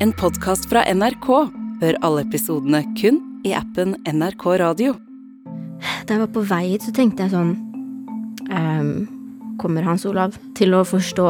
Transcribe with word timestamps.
En 0.00 0.12
podkast 0.14 0.68
fra 0.70 0.84
NRK. 0.94 1.26
Hør 1.80 1.96
alle 2.06 2.22
episodene 2.22 2.84
kun 3.00 3.16
i 3.42 3.50
appen 3.58 3.96
NRK 4.06 4.44
Radio. 4.60 4.92
Da 6.06 6.14
jeg 6.14 6.20
var 6.22 6.30
på 6.36 6.44
vei 6.46 6.60
hit, 6.68 6.84
så 6.86 6.92
tenkte 6.94 7.24
jeg 7.24 7.32
sånn 7.32 7.50
um, 8.46 8.92
Kommer 9.58 9.82
Hans 9.82 10.06
Olav 10.06 10.36
til 10.54 10.76
å 10.78 10.84
forstå 10.86 11.26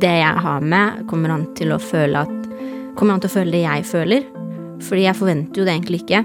det 0.00 0.14
jeg 0.16 0.44
har 0.46 0.64
med? 0.64 1.02
Kommer 1.12 1.34
han 1.34 1.44
til 1.58 1.74
å 1.76 1.80
føle 1.80 2.24
at 2.24 2.48
Kommer 2.96 3.18
han 3.18 3.20
til 3.20 3.28
å 3.28 3.34
føle 3.34 3.52
det 3.52 3.64
jeg 3.66 3.88
føler? 3.90 4.24
Fordi 4.86 5.04
jeg 5.04 5.18
forventer 5.20 5.60
jo 5.60 5.66
det 5.68 5.74
egentlig 5.76 6.00
ikke. 6.00 6.22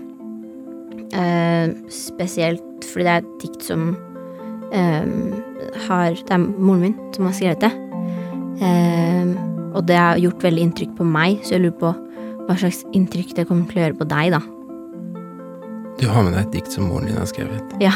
Uh, 1.12 1.76
spesielt 1.92 2.88
fordi 2.88 3.10
det 3.10 3.18
er 3.18 3.26
et 3.26 3.36
dikt 3.44 3.68
som 3.68 3.89
uh, 4.71 5.12
har 5.89 6.16
Det 6.16 6.39
er 6.39 6.48
moren 6.55 6.88
min 6.88 6.96
som 7.12 7.28
har 7.28 7.36
skrevet 7.36 7.68
det. 7.68 7.76
Ehm, 8.64 9.55
og 9.76 9.86
det 9.89 10.00
har 10.00 10.20
gjort 10.21 10.44
veldig 10.46 10.68
inntrykk 10.70 10.98
på 10.98 11.07
meg, 11.07 11.39
så 11.44 11.57
jeg 11.57 11.66
lurer 11.66 11.80
på 11.82 11.94
hva 12.46 12.57
slags 12.62 12.84
inntrykk 12.96 13.34
det 13.38 13.47
kommer 13.50 13.70
til 13.70 13.82
å 13.82 13.86
gjøre 13.86 14.00
på 14.01 14.10
deg, 14.11 14.36
da. 14.36 14.42
Du 15.96 16.06
har 16.11 16.25
med 16.25 16.36
deg 16.36 16.43
et 16.43 16.56
dikt 16.57 16.75
som 16.75 16.89
moren 16.89 17.10
din 17.10 17.20
har 17.20 17.29
skrevet. 17.29 17.75
Ja. 17.84 17.93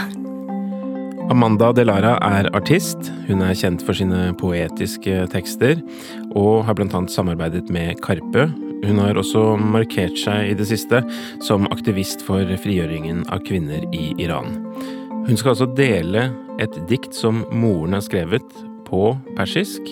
Amanda 1.29 1.69
Delara 1.75 2.15
er 2.25 2.47
artist. 2.57 3.11
Hun 3.27 3.43
er 3.45 3.57
kjent 3.57 3.83
for 3.85 3.93
sine 3.93 4.31
poetiske 4.39 5.27
tekster, 5.29 5.77
og 6.33 6.65
har 6.65 6.79
annet 6.79 7.13
samarbeidet 7.13 7.67
med 7.69 7.99
Karpe. 8.01 8.47
Hun 8.79 9.01
har 9.03 9.19
også 9.19 9.57
markert 9.59 10.17
seg 10.17 10.53
i 10.53 10.55
det 10.57 10.65
siste 10.71 11.03
som 11.43 11.67
aktivist 11.69 12.23
for 12.25 12.47
frigjøringen 12.63 13.25
av 13.29 13.43
kvinner 13.45 13.83
i 13.93 14.13
Iran. 14.17 14.55
Hun 15.27 15.37
skal 15.37 15.53
altså 15.53 15.67
dele 15.77 16.29
et 16.63 16.79
dikt 16.89 17.13
som 17.13 17.43
moren 17.51 17.93
har 17.93 18.05
skrevet, 18.07 18.47
på 18.89 19.11
persisk, 19.37 19.85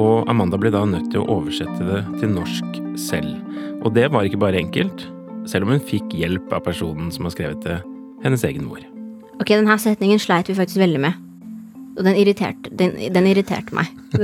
og 0.00 0.28
Amanda 0.30 0.58
ble 0.60 0.72
da 0.72 0.84
nødt 0.88 1.10
til 1.12 1.20
å 1.20 1.38
oversette 1.38 1.84
det 1.84 2.00
til 2.20 2.32
norsk 2.32 2.78
selv. 3.00 3.34
Og 3.82 3.92
det 3.96 4.06
var 4.12 4.24
ikke 4.26 4.40
bare 4.40 4.60
enkelt, 4.62 5.04
selv 5.50 5.66
om 5.66 5.74
hun 5.74 5.84
fikk 5.84 6.14
hjelp 6.16 6.52
av 6.54 6.64
personen 6.64 7.10
som 7.12 7.26
har 7.26 7.34
skrevet 7.34 7.60
det, 7.66 7.80
hennes 8.24 8.44
egen 8.46 8.64
mor. 8.68 8.80
Ok, 9.40 9.50
denne 9.50 9.76
setningen 9.82 10.20
sleit 10.22 10.48
vi 10.48 10.56
faktisk 10.56 10.80
veldig 10.80 11.02
med. 11.02 11.18
Og 11.98 12.06
den 12.06 12.16
irriterte, 12.16 12.70
den, 12.72 12.94
den 13.12 13.28
irriterte 13.28 13.74
meg. 13.76 13.90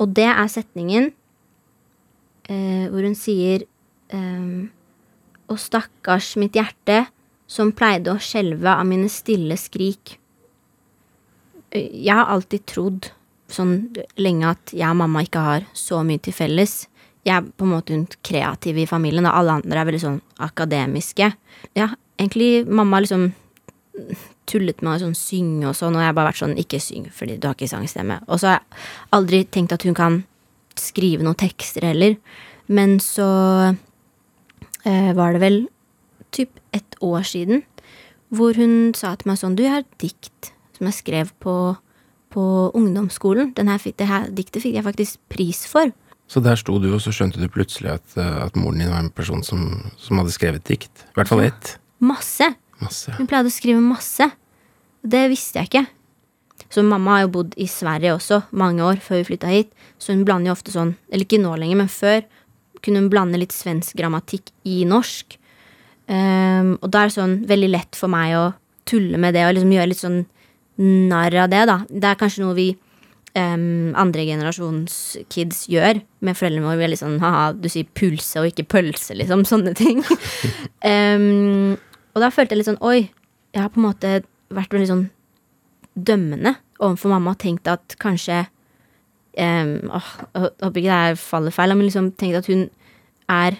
Og 0.00 0.14
det 0.16 0.28
er 0.30 0.48
setningen 0.50 1.10
eh, 2.48 2.88
hvor 2.90 3.04
hun 3.04 3.14
sier 3.18 3.66
eh, 4.14 4.54
Og 5.52 5.60
stakkars 5.60 6.32
mitt 6.40 6.56
hjerte, 6.56 7.04
som 7.52 7.72
pleide 7.76 8.12
å 8.12 8.20
skjelve 8.22 8.72
av 8.72 8.86
mine 8.88 9.10
stille 9.12 9.58
skrik. 9.60 10.16
Jeg 11.72 12.12
har 12.12 12.30
alltid 12.32 12.64
trodd 12.68 13.10
sånn 13.52 13.92
lenge 14.20 14.54
at 14.54 14.72
jeg 14.72 14.88
og 14.88 14.98
mamma 15.02 15.24
ikke 15.26 15.44
har 15.44 15.68
så 15.76 16.00
mye 16.06 16.20
til 16.22 16.36
felles. 16.36 16.86
Jeg 17.26 17.36
er 17.36 17.50
på 17.52 17.66
en 17.66 17.74
måte 17.74 17.94
hun 17.94 18.06
kreative 18.24 18.82
i 18.82 18.88
familien, 18.88 19.28
og 19.28 19.36
alle 19.36 19.58
andre 19.60 19.82
er 19.82 19.88
veldig 19.88 20.02
sånn 20.02 20.18
akademiske. 20.42 21.28
Ja, 21.78 21.92
egentlig 22.18 22.64
mamma 22.66 23.02
liksom 23.02 23.30
tullet 24.48 24.80
med 24.82 24.96
å 24.96 25.02
sånn 25.04 25.16
synge 25.16 25.68
og 25.70 25.76
sånn, 25.78 25.96
og 25.96 26.02
jeg 26.02 26.10
har 26.10 26.16
bare 26.16 26.32
vært 26.32 26.42
sånn 26.42 26.58
ikke 26.60 26.80
syng, 26.82 27.06
fordi 27.14 27.36
du 27.38 27.46
har 27.48 27.56
ikke 27.56 27.70
sangstemme. 27.70 28.18
Og 28.26 28.40
så 28.40 28.50
har 28.54 28.58
jeg 28.58 28.82
aldri 29.18 29.42
tenkt 29.44 29.76
at 29.76 29.86
hun 29.86 29.96
kan 29.98 30.22
skrive 30.80 31.24
noen 31.24 31.38
tekster 31.38 31.84
heller. 31.86 32.16
Men 32.72 32.96
så 33.02 33.28
eh, 34.88 35.12
var 35.16 35.36
det 35.36 35.42
vel 35.44 35.58
typ 36.34 36.61
et 36.76 36.98
år 37.04 37.24
siden 37.28 37.62
hvor 38.32 38.56
hun 38.56 38.94
sa 38.96 39.12
til 39.20 39.28
meg 39.28 39.40
sånn 39.40 39.56
Du, 39.58 39.64
jeg 39.66 39.74
har 39.74 39.84
et 39.84 39.98
dikt 40.00 40.52
som 40.76 40.88
jeg 40.88 40.96
skrev 40.96 41.32
på, 41.42 41.54
på 42.32 42.44
ungdomsskolen. 42.72 43.52
Denne, 43.58 43.76
det 43.76 44.08
her 44.08 44.30
diktet 44.32 44.64
fikk 44.64 44.78
jeg 44.78 44.86
faktisk 44.86 45.20
pris 45.32 45.66
for. 45.68 45.92
Så 46.32 46.40
der 46.40 46.56
sto 46.56 46.78
du, 46.80 46.88
og 46.94 47.02
så 47.04 47.12
skjønte 47.12 47.42
du 47.42 47.48
plutselig 47.52 47.92
at, 47.92 48.14
eh, 48.16 48.38
at 48.46 48.56
moren 48.56 48.80
din 48.80 48.88
var 48.88 49.02
en 49.04 49.12
person 49.12 49.42
som, 49.44 49.66
som 50.00 50.20
hadde 50.22 50.32
skrevet 50.32 50.64
dikt. 50.64 51.04
I 51.12 51.18
hvert 51.20 51.28
fall 51.28 51.44
ett. 51.44 51.74
Masse. 52.00 52.48
Masse. 52.80 53.12
Hun 53.18 53.28
pleide 53.28 53.52
å 53.52 53.54
skrive 53.54 53.82
masse. 53.84 54.30
Det 55.02 55.26
visste 55.30 55.60
jeg 55.60 55.68
ikke. 55.68 55.84
Så 56.72 56.84
mamma 56.86 57.18
har 57.18 57.26
jo 57.26 57.34
bodd 57.34 57.56
i 57.60 57.66
Sverige 57.68 58.14
også 58.16 58.40
mange 58.56 58.84
år 58.86 59.02
før 59.04 59.20
vi 59.20 59.28
flytta 59.32 59.50
hit, 59.52 59.72
så 60.00 60.14
hun 60.14 60.24
blander 60.24 60.48
jo 60.48 60.56
ofte 60.56 60.72
sånn, 60.72 60.94
eller 61.12 61.26
ikke 61.26 61.42
nå 61.42 61.52
lenger, 61.60 61.82
men 61.82 61.90
før 61.92 62.22
kunne 62.82 63.02
hun 63.02 63.10
blande 63.12 63.40
litt 63.40 63.52
svensk 63.52 63.98
grammatikk 63.98 64.54
i 64.64 64.82
norsk. 64.88 65.36
Ehm, 66.10 66.76
og 66.80 66.90
da 66.90 67.02
er 67.02 67.10
det 67.10 67.16
sånn 67.16 67.36
veldig 67.50 67.70
lett 67.70 67.98
for 67.98 68.12
meg 68.12 68.34
å 68.38 68.46
tulle 68.88 69.20
med 69.20 69.36
det 69.36 69.44
og 69.46 69.54
liksom 69.56 69.74
gjøre 69.74 69.90
litt 69.92 70.02
sånn 70.02 70.22
narr 70.82 71.36
av 71.44 71.52
det, 71.52 71.62
da. 71.68 71.76
Det 71.88 72.08
er 72.08 72.18
kanskje 72.18 72.42
noe 72.42 72.56
vi 72.56 72.68
um, 73.38 73.92
andre 73.98 74.24
generasjons 74.26 74.98
kids 75.32 75.66
gjør 75.70 76.00
med 76.24 76.38
foreldrene 76.38 76.66
våre. 76.66 76.80
Vi 76.80 76.86
er 76.86 76.92
litt 76.94 77.02
sånn 77.02 77.20
ha-ha, 77.22 77.50
du 77.54 77.68
sier 77.72 77.88
pulse 77.98 78.40
og 78.40 78.50
ikke 78.50 78.66
pølse, 78.76 79.16
liksom. 79.18 79.44
Sånne 79.52 79.74
ting. 79.78 80.02
um, 80.82 81.76
og 82.12 82.24
da 82.24 82.32
følte 82.32 82.56
jeg 82.56 82.62
litt 82.62 82.70
sånn 82.72 82.82
oi, 82.84 83.08
jeg 83.52 83.64
har 83.64 83.72
på 83.72 83.80
en 83.80 83.88
måte 83.88 84.16
vært 84.52 84.74
veldig 84.74 84.90
sånn 84.90 85.06
dømmende 85.92 86.56
overfor 86.82 87.12
mamma 87.12 87.34
og 87.34 87.40
tenkt 87.40 87.68
at 87.68 87.94
kanskje 88.00 88.46
um, 89.36 89.90
åh, 89.92 90.08
Jeg 90.32 90.52
håper 90.64 90.80
ikke 90.80 90.88
det 90.88 91.00
her 91.02 91.18
faller 91.20 91.54
feil, 91.54 91.74
men 91.76 91.86
liksom 91.86 92.12
tenkt 92.20 92.40
at 92.40 92.48
hun 92.50 92.66
er, 93.32 93.58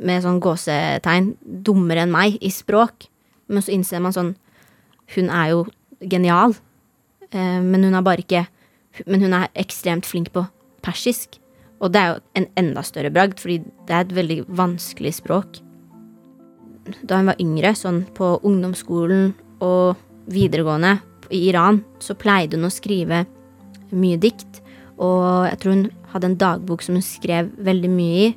med 0.00 0.24
sånn 0.24 0.40
gåsetegn, 0.42 1.32
dummere 1.64 2.04
enn 2.04 2.14
meg 2.14 2.38
i 2.44 2.50
språk. 2.52 3.08
Men 3.48 3.64
så 3.64 3.72
innser 3.74 4.02
man 4.04 4.14
sånn 4.14 4.34
Hun 5.14 5.30
er 5.32 5.52
jo 5.54 5.62
genial, 6.04 6.52
eh, 7.32 7.60
men 7.64 7.86
hun 7.86 7.94
er 7.96 8.04
bare 8.04 8.20
ikke 8.20 8.46
Men 9.06 9.22
hun 9.24 9.32
er 9.32 9.48
ekstremt 9.54 10.04
flink 10.04 10.32
på 10.34 10.42
persisk. 10.82 11.38
Og 11.80 11.92
det 11.94 12.00
er 12.00 12.08
jo 12.10 12.20
en 12.40 12.46
enda 12.58 12.82
større 12.82 13.12
bragd, 13.14 13.38
fordi 13.38 13.60
det 13.86 13.94
er 13.94 14.04
et 14.04 14.14
veldig 14.16 14.38
vanskelig 14.58 15.12
språk. 15.20 15.60
Da 17.06 17.20
hun 17.20 17.30
var 17.30 17.38
yngre, 17.38 17.74
sånn 17.78 18.00
på 18.16 18.32
ungdomsskolen 18.42 19.34
og 19.62 20.00
videregående 20.32 20.96
i 21.30 21.44
Iran, 21.50 21.82
så 22.02 22.16
pleide 22.18 22.58
hun 22.58 22.66
å 22.66 22.72
skrive 22.72 23.24
mye 23.92 24.18
dikt. 24.18 24.62
Og 24.98 25.46
jeg 25.46 25.60
tror 25.60 25.76
hun 25.76 25.86
hadde 26.12 26.32
en 26.32 26.40
dagbok 26.40 26.82
som 26.82 26.98
hun 26.98 27.06
skrev 27.06 27.52
veldig 27.62 27.90
mye 27.92 28.24
i. 28.24 28.32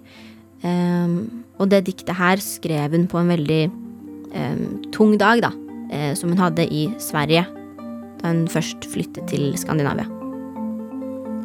Ehm, 0.68 1.16
og 1.62 1.70
det 1.72 1.86
diktet 1.88 2.16
her 2.18 2.42
skrev 2.42 2.94
hun 2.96 3.08
på 3.10 3.20
en 3.22 3.32
veldig 3.34 3.62
um, 3.72 4.64
tung 4.94 5.18
dag, 5.22 5.42
da. 5.44 5.52
eh, 5.92 6.14
som 6.18 6.30
hun 6.30 6.42
hadde 6.42 6.66
i 6.66 6.88
Sverige. 7.02 7.46
Da 8.22 8.32
hun 8.32 8.48
først 8.50 8.86
flyttet 8.90 9.28
til 9.30 9.52
Skandinavia. 9.58 10.08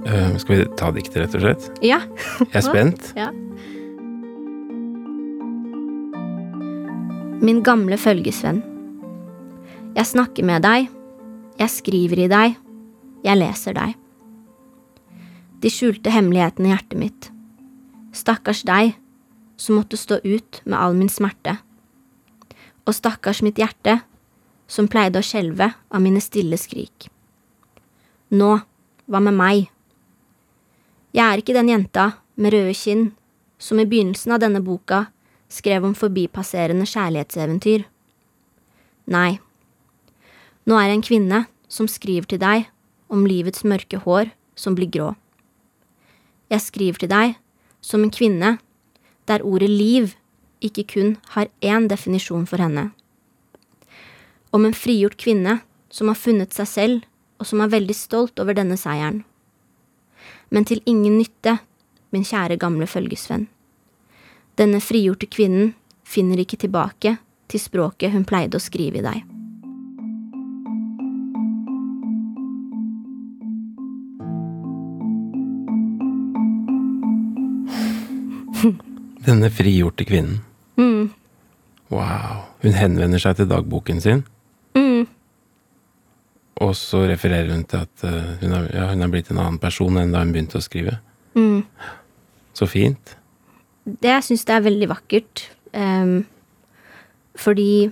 Uh, 0.06 0.37
skal 0.38 0.53
vi 0.54 0.66
ta 0.78 0.93
diktet, 0.94 1.16
rett 1.25 1.34
og 1.34 1.43
slett? 1.43 1.66
Ja. 1.82 2.00
Jeg 2.53 2.60
er 2.60 2.66
spent. 2.66 3.12
Ja. 3.22 3.32
Min 7.43 7.60
gamle 7.62 7.98
følgesvenn. 8.00 8.62
Jeg 9.97 10.09
snakker 10.09 10.44
med 10.44 10.65
deg, 10.65 10.88
jeg 11.60 11.72
skriver 11.72 12.22
i 12.25 12.28
deg, 12.33 12.56
jeg 13.25 13.38
leser 13.38 13.77
deg. 13.77 13.93
De 15.62 15.71
skjulte 15.72 16.12
hemmelighetene 16.12 16.69
i 16.69 16.72
hjertet 16.72 17.00
mitt. 17.00 17.28
Stakkars 18.16 18.62
deg, 18.69 18.94
som 19.56 19.78
måtte 19.78 19.96
stå 19.96 20.20
ut 20.24 20.60
med 20.64 20.78
all 20.78 20.96
min 20.96 21.10
smerte. 21.12 21.56
Og 22.86 22.94
stakkars 22.94 23.42
mitt 23.42 23.58
hjerte, 23.58 24.00
som 24.66 24.88
pleide 24.90 25.20
å 25.20 25.26
skjelve 25.26 25.72
av 25.72 26.02
mine 26.02 26.20
stille 26.22 26.58
skrik. 26.58 27.08
Nå, 28.34 28.56
hva 29.06 29.20
med 29.22 29.36
meg? 29.38 29.68
Jeg 31.14 31.24
er 31.24 31.40
ikke 31.40 31.54
den 31.56 31.70
jenta 31.70 32.06
med 32.34 32.52
røde 32.52 32.74
kinn 32.76 33.10
som 33.62 33.80
i 33.80 33.86
begynnelsen 33.88 34.34
av 34.34 34.42
denne 34.42 34.60
boka 34.60 35.06
skrev 35.48 35.86
om 35.86 35.94
forbipasserende 35.96 36.86
kjærlighetseventyr. 36.90 37.86
Nei, 39.14 39.38
nå 40.66 40.74
er 40.76 40.90
jeg 40.90 40.98
en 40.98 41.06
kvinne 41.06 41.40
som 41.70 41.88
skriver 41.90 42.26
til 42.30 42.42
deg 42.42 42.66
om 43.12 43.22
livets 43.26 43.62
mørke 43.64 44.02
hår 44.02 44.32
som 44.59 44.74
blir 44.74 44.91
grå. 44.91 45.12
Jeg 46.50 46.62
skriver 46.62 47.02
til 47.02 47.12
deg 47.12 47.36
som 47.84 48.02
en 48.02 48.12
kvinne 48.14 48.56
der 49.26 49.44
ordet 49.44 49.70
liv 49.70 50.14
ikke 50.62 50.84
kun 50.94 51.16
har 51.34 51.50
én 51.60 51.88
definisjon 51.88 52.46
for 52.46 52.62
henne. 52.62 52.90
Om 54.52 54.64
en 54.64 54.74
frigjort 54.74 55.16
kvinne 55.20 55.60
som 55.90 56.08
har 56.08 56.18
funnet 56.18 56.54
seg 56.54 56.68
selv, 56.70 57.02
og 57.38 57.46
som 57.46 57.60
er 57.60 57.72
veldig 57.72 57.94
stolt 57.94 58.40
over 58.40 58.56
denne 58.56 58.78
seieren. 58.80 59.24
Men 60.50 60.64
til 60.64 60.80
ingen 60.86 61.18
nytte, 61.18 61.58
min 62.14 62.24
kjære 62.24 62.56
gamle 62.56 62.86
følgesvenn. 62.88 63.48
Denne 64.56 64.80
frigjorte 64.80 65.28
kvinnen 65.28 65.74
finner 66.06 66.40
ikke 66.40 66.56
tilbake 66.56 67.18
til 67.50 67.60
språket 67.60 68.14
hun 68.14 68.24
pleide 68.24 68.56
å 68.56 68.62
skrive 68.62 69.02
i 69.02 69.04
deg. 69.04 69.24
Denne 79.26 79.50
frigjorte 79.50 80.04
kvinnen. 80.06 80.40
Mm. 80.78 81.10
Wow. 81.90 82.44
Hun 82.62 82.74
henvender 82.76 83.18
seg 83.22 83.36
til 83.40 83.48
dagboken 83.50 84.00
sin, 84.02 84.24
Mm. 84.76 85.06
og 86.60 86.74
så 86.76 86.98
refererer 87.08 87.48
hun 87.54 87.64
til 87.64 87.76
at 87.84 88.04
eh, 88.04 88.34
hun 88.42 88.52
har, 88.52 88.66
ja, 88.74 88.86
hun 88.90 89.00
har 89.00 89.08
blitt 89.12 89.30
en 89.30 89.38
annen 89.38 89.58
person 89.62 89.96
enn 89.96 90.12
da 90.12 90.20
hun 90.20 90.32
begynte 90.34 90.58
å 90.58 90.64
skrive. 90.64 90.98
Mm. 91.36 91.62
Så 92.56 92.66
fint. 92.68 93.16
Det 93.86 94.10
jeg 94.10 94.24
syns 94.26 94.44
det 94.48 94.54
er 94.56 94.64
veldig 94.66 94.88
vakkert. 94.90 95.44
Um, 95.76 96.26
fordi 97.36 97.90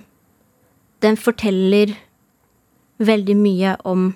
den 1.04 1.16
forteller 1.20 1.92
veldig 2.98 3.36
mye 3.36 3.74
om 3.84 4.06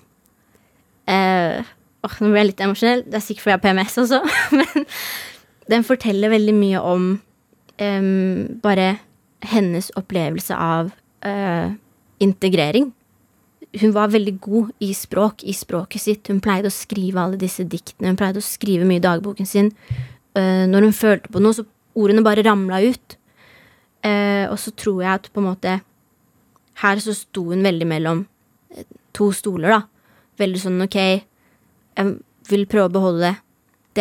uh, 1.08 1.58
åh, 2.04 2.14
Nå 2.20 2.30
ble 2.32 2.40
jeg 2.42 2.50
litt 2.52 2.60
emosjonell. 2.64 3.04
Det 3.06 3.18
er 3.20 3.24
sikkert 3.24 3.44
fordi 3.44 3.54
jeg 3.56 3.60
har 3.60 3.66
PMS 3.66 3.98
også. 4.04 4.20
Men 4.58 4.86
den 5.68 5.84
forteller 5.86 6.32
veldig 6.32 6.54
mye 6.56 6.80
om 6.80 7.08
um, 7.80 8.60
bare 8.62 8.96
hennes 9.44 9.90
opplevelse 9.98 10.56
av 10.56 10.90
uh, 11.26 11.74
integrering. 12.24 12.92
Hun 13.78 13.92
var 13.92 14.12
veldig 14.12 14.34
god 14.40 14.70
i 14.82 14.92
språk, 14.96 15.44
i 15.44 15.52
språket 15.52 16.02
sitt. 16.02 16.30
Hun 16.32 16.40
pleide 16.44 16.70
å 16.70 16.74
skrive 16.74 17.20
alle 17.20 17.40
disse 17.40 17.66
diktene. 17.68 18.10
Hun 18.10 18.18
pleide 18.18 18.40
å 18.40 18.46
skrive 18.46 18.88
mye 18.88 19.02
i 19.02 19.04
dagboken 19.04 19.48
sin. 19.48 19.72
Uh, 20.36 20.64
når 20.70 20.88
hun 20.88 20.96
følte 20.96 21.32
på 21.32 21.42
noe, 21.42 21.56
så 21.56 21.66
ordene 21.98 22.24
bare 22.26 22.46
ramla 22.46 22.80
ut. 22.86 23.18
Uh, 24.06 24.46
og 24.48 24.56
så 24.62 24.72
tror 24.78 25.02
jeg 25.04 25.12
at 25.12 25.24
på 25.34 25.40
en 25.42 25.48
måte 25.48 25.72
Her 26.78 27.00
så 27.02 27.10
sto 27.10 27.42
hun 27.48 27.64
veldig 27.66 27.86
mellom 27.90 28.20
to 29.16 29.32
stoler, 29.34 29.72
da. 29.74 29.80
Veldig 30.38 30.60
sånn 30.62 30.84
ok, 30.84 30.96
jeg 31.98 32.12
vil 32.46 32.68
prøve 32.70 32.86
å 32.86 32.94
beholde 32.94 33.24
det 33.24 33.32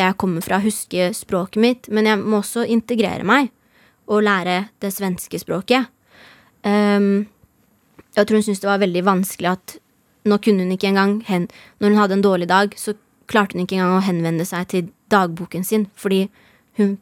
jeg 0.01 0.17
kommer 0.21 0.43
fra, 0.45 0.59
huske 0.63 1.11
språket 1.15 1.61
mitt, 1.61 1.89
men 1.93 2.09
jeg 2.09 2.19
må 2.21 2.41
også 2.41 2.65
integrere 2.67 3.25
meg 3.27 3.51
og 4.07 4.23
lære 4.23 4.67
det 4.83 4.93
svenske 4.95 5.39
språket. 5.41 5.89
Um, 6.63 7.27
jeg 8.15 8.27
tror 8.27 8.39
hun 8.39 8.45
syntes 8.45 8.63
det 8.63 8.69
var 8.69 8.81
veldig 8.81 9.03
vanskelig 9.05 9.51
at 9.53 9.77
nå 10.27 10.39
kunne 10.43 10.65
hun 10.65 10.73
ikke 10.75 10.89
engang 10.89 11.19
hen, 11.27 11.47
Når 11.79 11.89
hun 11.89 11.97
hadde 11.97 12.13
en 12.17 12.23
dårlig 12.25 12.49
dag, 12.49 12.73
så 12.75 12.93
klarte 13.27 13.55
hun 13.55 13.65
ikke 13.65 13.77
engang 13.77 13.97
å 13.97 14.05
henvende 14.05 14.45
seg 14.45 14.67
til 14.67 14.89
dagboken 15.11 15.63
sin, 15.63 15.87
fordi 15.95 16.27
hun, 16.77 16.97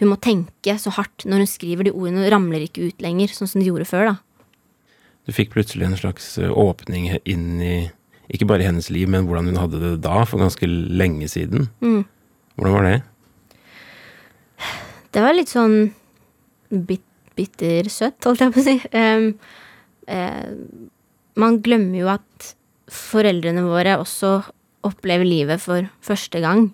hun 0.00 0.08
må 0.08 0.16
tenke 0.16 0.78
så 0.78 0.92
hardt 0.94 1.26
når 1.26 1.44
hun 1.44 1.50
skriver. 1.50 1.84
De 1.84 1.92
ordene 1.92 2.30
ramler 2.32 2.64
ikke 2.64 2.88
ut 2.88 3.02
lenger, 3.02 3.32
sånn 3.32 3.50
som 3.50 3.60
de 3.60 3.68
gjorde 3.68 3.88
før, 3.88 4.12
da. 4.12 4.16
Du 5.26 5.34
fikk 5.34 5.52
plutselig 5.52 5.86
en 5.86 5.98
slags 5.98 6.38
eh, 6.38 6.50
åpning 6.50 7.12
inn 7.24 7.60
i 7.62 7.76
ikke 8.32 8.48
bare 8.48 8.64
hennes 8.64 8.88
liv, 8.90 9.10
men 9.10 9.26
hvordan 9.28 9.50
hun 9.50 9.60
hadde 9.60 9.80
det 9.82 9.92
da, 10.06 10.22
for 10.28 10.40
ganske 10.40 10.66
lenge 10.66 11.28
siden. 11.28 11.68
Mm. 11.84 12.04
Hvordan 12.62 12.76
var 12.76 12.84
det? 12.86 12.98
Det 15.10 15.22
var 15.24 15.34
litt 15.34 15.50
sånn 15.50 15.72
bit, 16.70 17.02
bittersøtt, 17.34 18.22
holdt 18.22 18.44
jeg 18.44 18.52
på 18.54 18.60
å 18.60 18.64
si. 18.68 18.74
Um, 18.94 19.24
eh, 20.06 20.52
man 21.42 21.56
glemmer 21.64 21.96
jo 21.98 22.10
at 22.12 22.52
foreldrene 22.86 23.64
våre 23.66 23.96
også 23.98 24.30
opplever 24.86 25.26
livet 25.26 25.58
for 25.64 25.88
første 26.06 26.38
gang. 26.44 26.68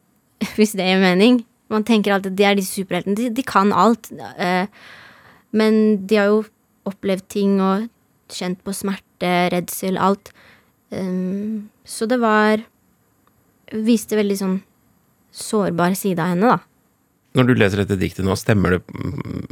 Hvis 0.54 0.76
det 0.78 0.86
gir 0.86 1.02
mening. 1.02 1.40
Man 1.74 1.82
tenker 1.82 2.14
alltid 2.14 2.36
at 2.36 2.38
de 2.38 2.46
er 2.46 2.60
disse 2.60 2.78
superheltene. 2.78 3.18
De, 3.18 3.26
de 3.34 3.46
kan 3.50 3.74
alt. 3.74 4.12
Uh, 4.38 4.70
men 5.50 6.06
de 6.06 6.20
har 6.22 6.30
jo 6.30 6.44
opplevd 6.86 7.26
ting 7.34 7.58
og 7.58 7.90
kjent 8.30 8.62
på 8.62 8.78
smerte, 8.78 9.34
redsel, 9.50 9.98
alt. 9.98 10.30
Um, 10.94 11.66
så 11.82 12.06
det 12.06 12.22
var 12.22 12.62
Viste 13.74 14.14
veldig 14.14 14.34
sånn 14.38 14.58
sårbar 15.36 15.96
side 15.98 16.22
av 16.22 16.32
henne, 16.32 16.56
da. 16.56 16.76
Når 17.36 17.50
du 17.50 17.58
leser 17.58 17.82
dette 17.82 17.98
diktet 18.00 18.24
nå, 18.24 18.32
stemmer 18.40 18.78
det 18.78 18.80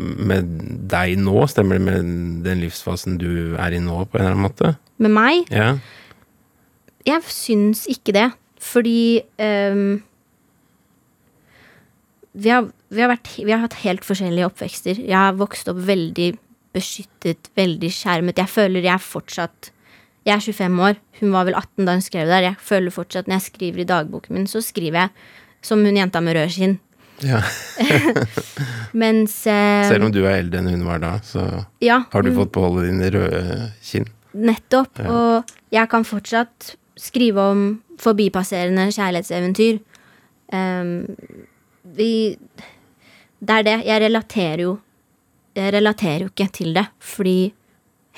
med 0.01 0.55
deg 0.89 1.19
nå? 1.21 1.43
Stemmer 1.53 1.77
det 1.77 1.85
med 1.85 2.15
den 2.47 2.63
livsfasen 2.65 3.19
du 3.21 3.29
er 3.61 3.77
i 3.77 3.83
nå, 3.83 3.99
på 4.09 4.17
en 4.17 4.23
eller 4.23 4.33
annen 4.33 4.47
måte? 4.47 4.73
Med 5.05 5.13
meg 5.13 5.53
Ja. 5.53 5.75
Jeg 7.05 7.21
syns 7.29 7.83
ikke 7.93 8.15
det, 8.17 8.31
fordi 8.65 9.21
um, 9.37 9.99
vi, 12.33 12.49
har, 12.49 12.71
vi, 12.89 13.03
har 13.03 13.11
vært, 13.13 13.29
vi 13.37 13.53
har 13.53 13.61
hatt 13.61 13.77
helt 13.83 14.07
forskjellige 14.09 14.49
oppvekster. 14.49 15.03
Jeg 15.05 15.19
har 15.19 15.37
vokst 15.37 15.69
opp 15.69 15.83
veldig 15.85 16.31
beskyttet, 16.75 17.53
veldig 17.61 17.91
skjermet. 17.93 18.41
Jeg 18.41 18.51
føler 18.51 18.89
jeg 18.89 19.05
fortsatt 19.05 19.71
Jeg 20.25 20.39
er 20.39 20.41
25 20.41 20.81
år, 20.81 20.95
hun 21.21 21.35
var 21.37 21.45
vel 21.45 21.59
18 21.59 21.85
da 21.85 21.99
hun 21.99 22.03
skrev 22.09 22.31
der. 22.33 22.47
Jeg 22.49 22.57
føler 22.65 22.95
fortsatt 22.95 23.29
når 23.29 23.37
jeg 23.37 23.49
skriver 23.51 23.83
i 23.85 23.91
dagboken 23.93 24.39
min, 24.39 24.47
så 24.49 24.65
skriver 24.65 25.03
jeg 25.03 25.11
som 25.65 25.83
hun 25.85 25.97
jenta 25.97 26.21
med 26.25 26.37
rød 26.39 26.53
skinn. 26.55 26.77
ja. 27.25 27.41
Mens 29.05 29.47
eh, 29.51 29.89
Selv 29.89 30.07
om 30.07 30.13
du 30.15 30.21
er 30.25 30.39
eldre 30.39 30.61
enn 30.61 30.71
hun 30.71 30.85
var 30.87 31.01
da, 31.03 31.17
så 31.27 31.43
ja, 31.83 32.03
har 32.13 32.23
du 32.23 32.31
fått 32.37 32.53
beholde 32.55 32.87
dine 32.87 33.11
røde 33.11 33.71
kinn. 33.83 34.07
Nettopp. 34.35 35.01
Ja. 35.03 35.11
Og 35.11 35.55
jeg 35.75 35.91
kan 35.91 36.07
fortsatt 36.07 36.75
skrive 36.99 37.43
om 37.55 37.65
forbipasserende 38.03 38.89
kjærlighetseventyr. 38.95 39.81
Um, 40.55 41.15
vi 41.97 42.37
Det 43.41 43.55
er 43.59 43.63
det. 43.67 43.77
Jeg 43.87 44.01
relaterer 44.03 44.61
jo 44.63 44.79
Jeg 45.57 45.73
relaterer 45.73 46.25
jo 46.27 46.31
ikke 46.33 46.51
til 46.53 46.75
det, 46.75 46.85
fordi 46.99 47.55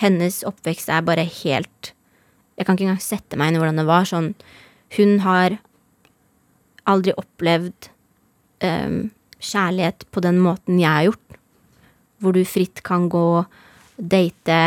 hennes 0.00 0.42
oppvekst 0.44 0.88
er 0.88 1.04
bare 1.06 1.24
helt 1.24 1.92
Jeg 2.56 2.66
kan 2.66 2.76
ikke 2.76 2.88
engang 2.88 3.00
sette 3.04 3.36
meg 3.36 3.48
inn 3.52 3.56
i 3.56 3.62
hvordan 3.62 3.80
det 3.80 3.86
var. 3.88 4.04
Sånn 4.08 4.34
Hun 4.96 5.18
har 5.20 5.58
aldri 6.90 7.14
opplevd 7.18 7.90
um, 8.64 8.98
kjærlighet 9.42 10.06
på 10.12 10.22
den 10.24 10.40
måten 10.42 10.80
jeg 10.80 10.90
har 10.90 11.08
gjort. 11.08 11.38
Hvor 12.22 12.36
du 12.36 12.42
fritt 12.48 12.82
kan 12.86 13.08
gå, 13.12 13.44
date, 13.96 14.60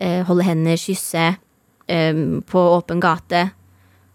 uh, 0.00 0.20
holde 0.28 0.46
hender, 0.46 0.80
kysse 0.80 1.32
um, 1.88 2.42
på 2.46 2.66
åpen 2.76 3.02
gate. 3.02 3.46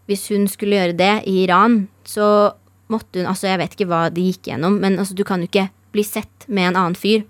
Hvis 0.10 0.28
hun 0.34 0.48
skulle 0.50 0.80
gjøre 0.80 0.98
det 0.98 1.16
i 1.30 1.44
Iran, 1.46 1.84
så 2.04 2.52
måtte 2.90 3.22
hun 3.22 3.30
Altså, 3.30 3.48
jeg 3.52 3.62
vet 3.62 3.76
ikke 3.76 3.90
hva 3.90 4.08
de 4.14 4.30
gikk 4.30 4.50
gjennom, 4.50 4.80
men 4.82 4.98
altså, 4.98 5.14
du 5.14 5.24
kan 5.24 5.42
jo 5.42 5.50
ikke 5.50 5.70
bli 5.94 6.06
sett 6.06 6.48
med 6.48 6.72
en 6.72 6.80
annen 6.80 6.98
fyr. 6.98 7.26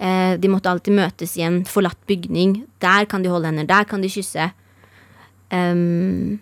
Uh, 0.00 0.36
de 0.40 0.48
måtte 0.48 0.70
alltid 0.70 0.96
møtes 0.96 1.36
i 1.36 1.44
en 1.44 1.62
forlatt 1.68 2.00
bygning. 2.08 2.62
Der 2.80 3.04
kan 3.08 3.24
de 3.24 3.32
holde 3.32 3.50
hender, 3.50 3.68
der 3.68 3.84
kan 3.88 4.00
de 4.00 4.08
kysse. 4.12 4.52
Ehm, 5.50 6.38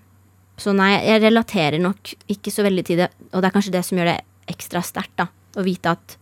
så 0.59 0.75
nei, 0.75 0.97
jeg 1.07 1.23
relaterer 1.23 1.79
nok 1.83 2.15
ikke 2.31 2.51
så 2.51 2.65
veldig 2.67 2.85
til 2.89 2.99
det, 3.03 3.13
og 3.31 3.43
det 3.43 3.49
er 3.49 3.55
kanskje 3.55 3.75
det 3.77 3.85
som 3.87 4.01
gjør 4.01 4.11
det 4.11 4.19
ekstra 4.51 4.83
sterkt, 4.83 5.15
da. 5.21 5.29
Å 5.59 5.65
vite 5.67 5.93
at 5.95 6.17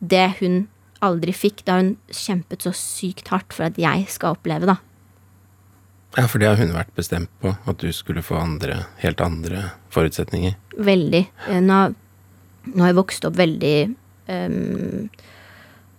det 0.00 0.26
hun 0.40 0.64
aldri 1.04 1.34
fikk, 1.36 1.62
det 1.64 1.74
har 1.74 1.82
hun 1.82 1.94
kjempet 2.08 2.64
så 2.64 2.72
sykt 2.76 3.28
hardt 3.32 3.52
for 3.52 3.68
at 3.68 3.80
jeg 3.80 4.06
skal 4.12 4.36
oppleve, 4.38 4.68
da. 4.70 4.78
Ja, 6.16 6.24
for 6.24 6.40
det 6.40 6.48
har 6.48 6.60
hun 6.60 6.72
vært 6.72 6.94
bestemt 6.96 7.28
på, 7.42 7.52
at 7.52 7.82
du 7.82 7.90
skulle 7.92 8.24
få 8.24 8.38
andre, 8.40 8.86
helt 9.02 9.20
andre 9.20 9.66
forutsetninger. 9.92 10.56
Veldig. 10.80 11.24
Eh, 11.50 11.60
Nå, 11.60 11.80
nå 12.72 12.80
har 12.80 12.94
jeg 12.94 12.98
vokst 12.98 13.26
opp 13.28 13.36
veldig 13.38 13.74
um, 14.32 15.08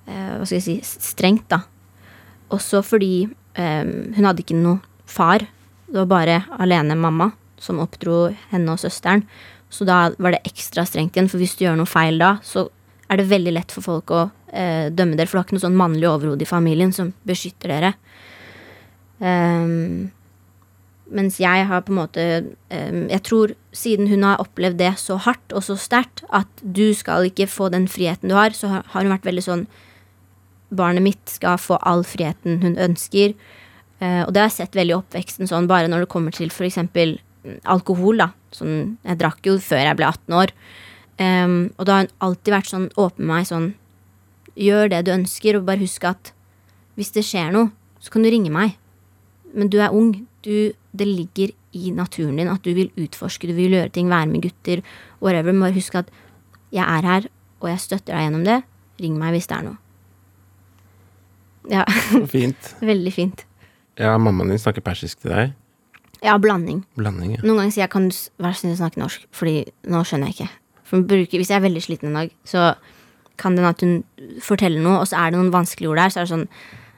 Hva 0.08 0.44
skal 0.48 0.58
jeg 0.58 0.66
si 0.66 0.76
strengt, 0.84 1.46
da. 1.54 1.62
Også 2.56 2.82
fordi 2.84 3.28
um, 3.28 3.92
hun 4.16 4.26
hadde 4.26 4.42
ikke 4.42 4.58
noe 4.58 4.82
far. 5.08 5.46
Det 5.86 6.02
var 6.02 6.10
bare 6.10 6.40
alene 6.58 6.98
mamma 6.98 7.30
som 7.62 7.82
oppdro 7.84 8.28
henne 8.52 8.74
og 8.74 8.82
søsteren. 8.82 9.26
Så 9.70 9.86
da 9.88 10.08
var 10.18 10.36
det 10.36 10.46
ekstra 10.48 10.86
strengt 10.88 11.18
igjen, 11.18 11.30
for 11.32 11.42
hvis 11.42 11.58
du 11.58 11.66
gjør 11.66 11.80
noe 11.80 11.90
feil 11.90 12.20
da, 12.22 12.38
så 12.46 12.68
er 13.08 13.20
det 13.20 13.30
veldig 13.32 13.54
lett 13.56 13.74
for 13.74 13.86
folk 13.86 14.12
å 14.12 14.22
eh, 14.52 14.88
dømme 14.92 15.18
dere, 15.18 15.28
for 15.28 15.38
du 15.38 15.42
har 15.42 15.48
ikke 15.48 15.58
noe 15.58 15.66
sånn 15.66 15.80
mannlig 15.80 16.10
overhode 16.10 16.44
i 16.44 16.50
familien 16.50 16.94
som 16.96 17.14
beskytter 17.28 17.72
dere. 17.72 17.94
Um, 19.20 20.08
mens 21.08 21.40
jeg 21.40 21.68
har 21.70 21.82
på 21.88 21.94
en 21.94 21.98
måte 21.98 22.24
um, 22.70 23.08
Jeg 23.10 23.24
tror 23.26 23.54
siden 23.74 24.10
hun 24.12 24.26
har 24.28 24.42
opplevd 24.44 24.78
det 24.78 24.92
så 25.02 25.16
hardt 25.24 25.56
og 25.56 25.64
så 25.66 25.78
sterkt, 25.80 26.22
at 26.30 26.50
du 26.62 26.92
skal 26.94 27.26
ikke 27.30 27.48
få 27.50 27.72
den 27.74 27.88
friheten 27.90 28.30
du 28.30 28.36
har, 28.38 28.54
så 28.54 28.84
har 28.84 29.02
hun 29.02 29.14
vært 29.14 29.26
veldig 29.26 29.46
sånn 29.46 29.68
Barnet 30.68 31.06
mitt 31.06 31.32
skal 31.32 31.56
få 31.64 31.78
all 31.88 32.04
friheten 32.04 32.60
hun 32.60 32.76
ønsker. 32.76 33.38
Uh, 34.02 34.28
og 34.28 34.34
det 34.36 34.42
har 34.42 34.50
jeg 34.50 34.58
sett 34.58 34.76
veldig 34.76 34.94
i 34.94 34.98
oppveksten, 35.00 35.48
sånn 35.48 35.70
bare 35.72 35.88
når 35.88 36.04
det 36.04 36.12
kommer 36.12 36.36
til 36.36 36.52
mm, 36.52 37.16
alkohol, 37.64 38.22
da. 38.24 38.32
Sånn, 38.56 38.98
jeg 39.06 39.20
drakk 39.20 39.48
jo 39.48 39.58
før 39.64 39.84
jeg 39.84 39.98
ble 40.00 40.08
18 40.08 40.38
år. 40.38 40.54
Um, 41.18 41.58
og 41.78 41.88
da 41.90 41.96
har 41.96 42.06
hun 42.06 42.16
alltid 42.28 42.54
vært 42.54 42.70
sånn 42.70 42.90
åpen 42.94 43.26
med 43.26 43.32
meg 43.32 43.48
sånn 43.50 43.72
Gjør 44.58 44.90
det 44.90 45.00
du 45.06 45.12
ønsker, 45.14 45.58
og 45.58 45.68
bare 45.68 45.82
husk 45.84 46.06
at 46.10 46.32
hvis 46.98 47.12
det 47.14 47.22
skjer 47.28 47.52
noe, 47.54 47.70
så 48.02 48.10
kan 48.10 48.24
du 48.26 48.30
ringe 48.34 48.50
meg. 48.50 48.72
Men 49.54 49.70
du 49.70 49.78
er 49.78 49.94
ung. 49.94 50.16
Du, 50.42 50.74
det 50.98 51.06
ligger 51.06 51.52
i 51.78 51.92
naturen 51.94 52.40
din 52.40 52.50
at 52.50 52.64
du 52.66 52.72
vil 52.74 52.90
utforske, 52.98 53.46
du 53.46 53.54
vil 53.54 53.76
gjøre 53.76 53.92
ting, 53.94 54.10
være 54.10 54.32
med 54.32 54.48
gutter, 54.48 54.82
whatever. 55.22 55.54
Men 55.54 55.68
bare 55.68 55.78
husk 55.78 56.00
at 56.00 56.10
jeg 56.74 56.82
er 56.82 57.06
her, 57.06 57.28
og 57.62 57.70
jeg 57.70 57.84
støtter 57.84 58.16
deg 58.16 58.26
gjennom 58.26 58.48
det. 58.48 58.58
Ring 59.04 59.20
meg 59.22 59.36
hvis 59.38 59.50
det 59.52 59.60
er 59.60 59.68
noe. 59.68 59.78
Ja, 61.70 61.86
Fint. 62.32 62.74
veldig 62.92 63.14
fint. 63.14 63.46
Ja, 64.00 64.16
mammaen 64.18 64.54
din 64.54 64.62
snakker 64.62 64.82
persisk 64.86 65.22
til 65.22 65.34
deg. 65.34 65.56
Ja, 66.24 66.38
blanding. 66.42 66.84
Blanding, 66.98 67.36
ja. 67.36 67.42
Noen 67.44 67.58
ganger 67.62 67.72
sier 67.76 67.84
jeg 67.86 67.92
kan 67.94 68.08
du 68.10 68.16
s- 68.16 68.32
snill 68.60 68.78
snakke 68.80 68.98
norsk, 69.02 69.28
fordi 69.32 69.66
nå 69.88 70.02
skjønner 70.08 70.28
jeg 70.32 70.36
ikke. 70.40 70.50
For 70.88 70.98
hun 70.98 71.08
bruker, 71.08 71.38
Hvis 71.38 71.50
jeg 71.52 71.58
er 71.60 71.68
veldig 71.70 71.84
sliten 71.84 72.08
en 72.10 72.16
dag, 72.22 72.32
så 72.48 72.74
kan 73.38 73.56
det 73.56 73.62
hende 73.64 73.76
at 73.76 73.82
hun 73.82 74.04
forteller 74.42 74.82
noe, 74.82 75.00
og 75.04 75.08
så 75.08 75.18
er 75.20 75.32
det 75.32 75.38
noen 75.40 75.52
vanskelige 75.54 75.90
ord 75.92 75.98
der, 76.02 76.10
så 76.10 76.20
er 76.22 76.26
det 76.26 76.36
sånn 76.36 76.48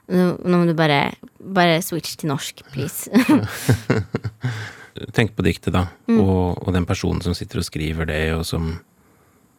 Nå, 0.10 0.40
nå 0.42 0.58
må 0.58 0.66
du 0.66 0.74
bare, 0.74 1.12
bare 1.38 1.84
switch 1.86 2.16
til 2.18 2.32
norsk, 2.32 2.64
please. 2.74 3.12
Tenk 5.16 5.36
på 5.38 5.46
diktet, 5.46 5.74
da, 5.76 5.84
og, 6.12 6.60
og 6.66 6.74
den 6.74 6.88
personen 6.90 7.22
som 7.24 7.36
sitter 7.38 7.62
og 7.62 7.68
skriver 7.68 8.10
det, 8.10 8.22
og 8.36 8.42
som 8.48 8.72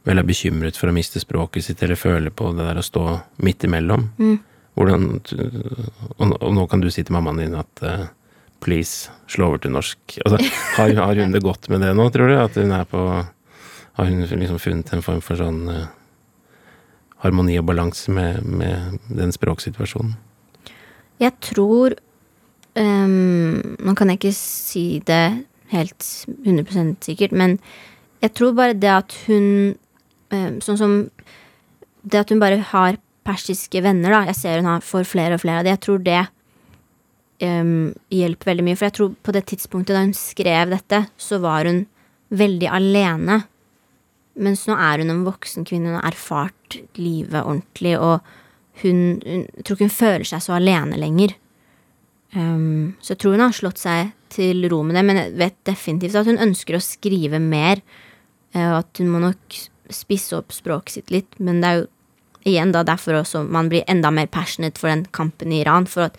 vel 0.08 0.18
er 0.20 0.26
bekymret 0.26 0.76
for 0.76 0.90
å 0.90 0.94
miste 0.96 1.22
språket 1.22 1.64
sitt, 1.64 1.82
eller 1.86 1.98
føler 2.00 2.34
på 2.34 2.50
det 2.56 2.66
der 2.66 2.80
å 2.80 2.84
stå 2.84 3.04
midt 3.46 3.64
imellom. 3.68 4.08
Hvordan 4.74 5.06
og, 5.20 6.34
og 6.40 6.50
nå 6.56 6.66
kan 6.70 6.82
du 6.82 6.90
si 6.92 7.04
til 7.04 7.14
mammaen 7.16 7.40
din 7.42 7.56
at 7.58 7.82
eh, 7.86 8.04
please, 8.60 9.10
slå 9.30 9.50
over 9.50 9.62
til 9.62 9.72
norsk. 9.74 10.18
Altså, 10.24 10.40
har, 10.76 10.94
har 10.98 11.20
hun 11.20 11.34
det 11.34 11.42
godt 11.44 11.68
med 11.72 11.82
det 11.84 11.94
nå, 11.96 12.08
tror 12.12 12.30
du? 12.30 12.36
At 12.40 12.58
hun 12.60 12.74
er 12.76 12.88
på 12.88 13.04
Har 13.98 14.06
hun 14.06 14.22
liksom 14.22 14.60
funnet 14.62 14.92
en 14.94 15.02
form 15.04 15.20
for 15.20 15.36
sånn 15.36 15.64
uh, 15.68 15.88
harmoni 17.24 17.58
og 17.60 17.66
balanse 17.68 18.12
med, 18.14 18.44
med 18.46 19.00
den 19.12 19.32
språksituasjonen? 19.34 20.14
Jeg 21.20 21.36
tror 21.44 21.96
um, 22.78 23.76
Nå 23.76 23.94
kan 23.98 24.12
jeg 24.12 24.20
ikke 24.20 24.36
si 24.36 24.84
det 25.04 25.44
helt 25.74 26.06
100% 26.46 27.04
sikkert, 27.06 27.34
men 27.36 27.58
jeg 28.22 28.34
tror 28.36 28.56
bare 28.56 28.78
det 28.78 28.90
at 28.90 29.14
hun 29.26 29.76
um, 30.32 30.58
Sånn 30.64 30.80
som 30.80 30.96
Det 32.02 32.24
at 32.24 32.32
hun 32.32 32.40
bare 32.40 32.62
har 32.72 32.98
persiske 33.26 33.82
venner, 33.84 34.14
da. 34.14 34.24
Jeg 34.30 34.38
ser 34.38 34.62
hun 34.62 34.70
har 34.70 34.84
får 34.84 35.04
flere 35.08 35.36
og 35.36 35.42
flere 35.42 35.60
av 35.60 35.66
det. 35.66 35.74
Jeg 35.74 35.84
tror 35.84 35.98
det 36.04 36.20
ehm, 37.44 37.92
hjelper 38.12 38.52
veldig 38.52 38.66
mye. 38.66 38.78
For 38.78 38.88
jeg 38.88 38.96
tror 38.98 39.14
på 39.26 39.34
det 39.36 39.46
tidspunktet 39.50 39.96
da 39.96 40.04
hun 40.04 40.16
skrev 40.16 40.74
dette, 40.74 41.04
så 41.20 41.40
var 41.42 41.68
hun 41.68 41.84
veldig 42.30 42.68
alene. 42.70 43.42
Mens 44.40 44.66
nå 44.68 44.76
er 44.78 45.02
hun 45.02 45.12
en 45.12 45.26
voksen 45.26 45.66
kvinne, 45.68 45.90
hun 45.90 45.98
har 45.98 46.12
erfart 46.12 46.78
livet 47.00 47.42
ordentlig, 47.42 47.96
og 47.98 48.20
hun, 48.82 49.20
hun 49.26 49.42
Jeg 49.44 49.64
tror 49.64 49.76
ikke 49.76 49.88
hun 49.88 49.98
føler 49.98 50.28
seg 50.28 50.44
så 50.44 50.56
alene 50.56 51.00
lenger. 51.00 51.34
Um, 52.32 52.94
så 53.02 53.12
jeg 53.12 53.20
tror 53.20 53.34
hun 53.34 53.42
har 53.42 53.56
slått 53.56 53.80
seg 53.82 54.12
til 54.30 54.68
ro 54.70 54.84
med 54.86 54.94
det, 54.94 55.02
men 55.04 55.18
jeg 55.18 55.34
vet 55.40 55.56
definitivt 55.66 56.20
at 56.20 56.28
hun 56.30 56.38
ønsker 56.38 56.78
å 56.78 56.84
skrive 56.84 57.40
mer. 57.42 57.82
eh, 58.54 58.68
Og 58.70 58.84
at 58.84 59.00
hun 59.02 59.10
må 59.10 59.18
nok 59.18 59.58
spisse 59.90 60.36
opp 60.38 60.54
språket 60.54 60.94
sitt 60.94 61.10
litt, 61.10 61.34
men 61.42 61.60
det 61.60 61.68
er 61.68 61.80
jo 61.80 61.88
igjen 62.46 62.72
da 62.72 62.84
derfor 62.86 63.18
også 63.18 63.42
man 63.44 63.68
blir 63.68 63.84
enda 63.90 64.10
mer 64.14 64.30
passionate 64.30 64.78
for 64.78 64.88
den 64.88 65.04
kampen 65.12 65.52
i 65.52 65.60
Iran. 65.64 65.86
For 65.90 66.08
at 66.08 66.16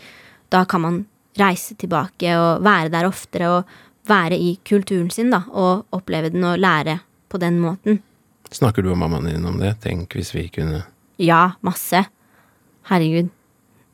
da 0.52 0.66
kan 0.66 0.82
man 0.82 1.06
reise 1.40 1.78
tilbake 1.80 2.34
og 2.38 2.64
være 2.66 2.92
der 2.94 3.08
oftere 3.08 3.50
og 3.50 3.76
være 4.10 4.38
i 4.40 4.56
kulturen 4.68 5.10
sin, 5.14 5.32
da, 5.32 5.44
og 5.48 5.86
oppleve 5.96 6.32
den 6.34 6.44
og 6.48 6.60
lære 6.60 7.00
på 7.32 7.40
den 7.42 7.60
måten. 7.64 8.02
Snakker 8.52 8.84
du 8.84 8.92
og 8.92 9.00
mammaen 9.00 9.30
din 9.30 9.46
om 9.48 9.60
det? 9.62 9.78
Tenk 9.84 10.18
hvis 10.18 10.34
vi 10.36 10.50
kunne 10.52 10.84
Ja, 11.22 11.54
masse. 11.62 12.02
Herregud. 12.90 13.30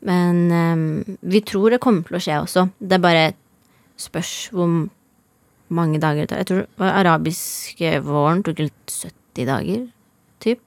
Men 0.08 0.52
um, 0.52 1.18
vi 1.22 1.42
tror 1.42 1.74
det 1.74 1.82
kommer 1.84 2.06
til 2.08 2.18
å 2.18 2.22
skje 2.24 2.38
også. 2.40 2.68
Det 2.80 2.98
er 2.98 3.04
bare 3.04 3.26
spørs 4.00 4.50
hvor 4.54 4.70
mange 5.68 6.00
dager 6.00 6.24
det 6.24 6.30
tar. 6.32 6.42
Jeg 6.42 6.50
tror 6.50 6.62
det 6.64 6.82
var 6.82 7.00
arabiske 7.02 7.92
våren 8.06 8.44
tok 8.46 8.62
litt 8.64 8.94
70 8.94 9.50
dager, 9.50 9.82
typ. 10.44 10.62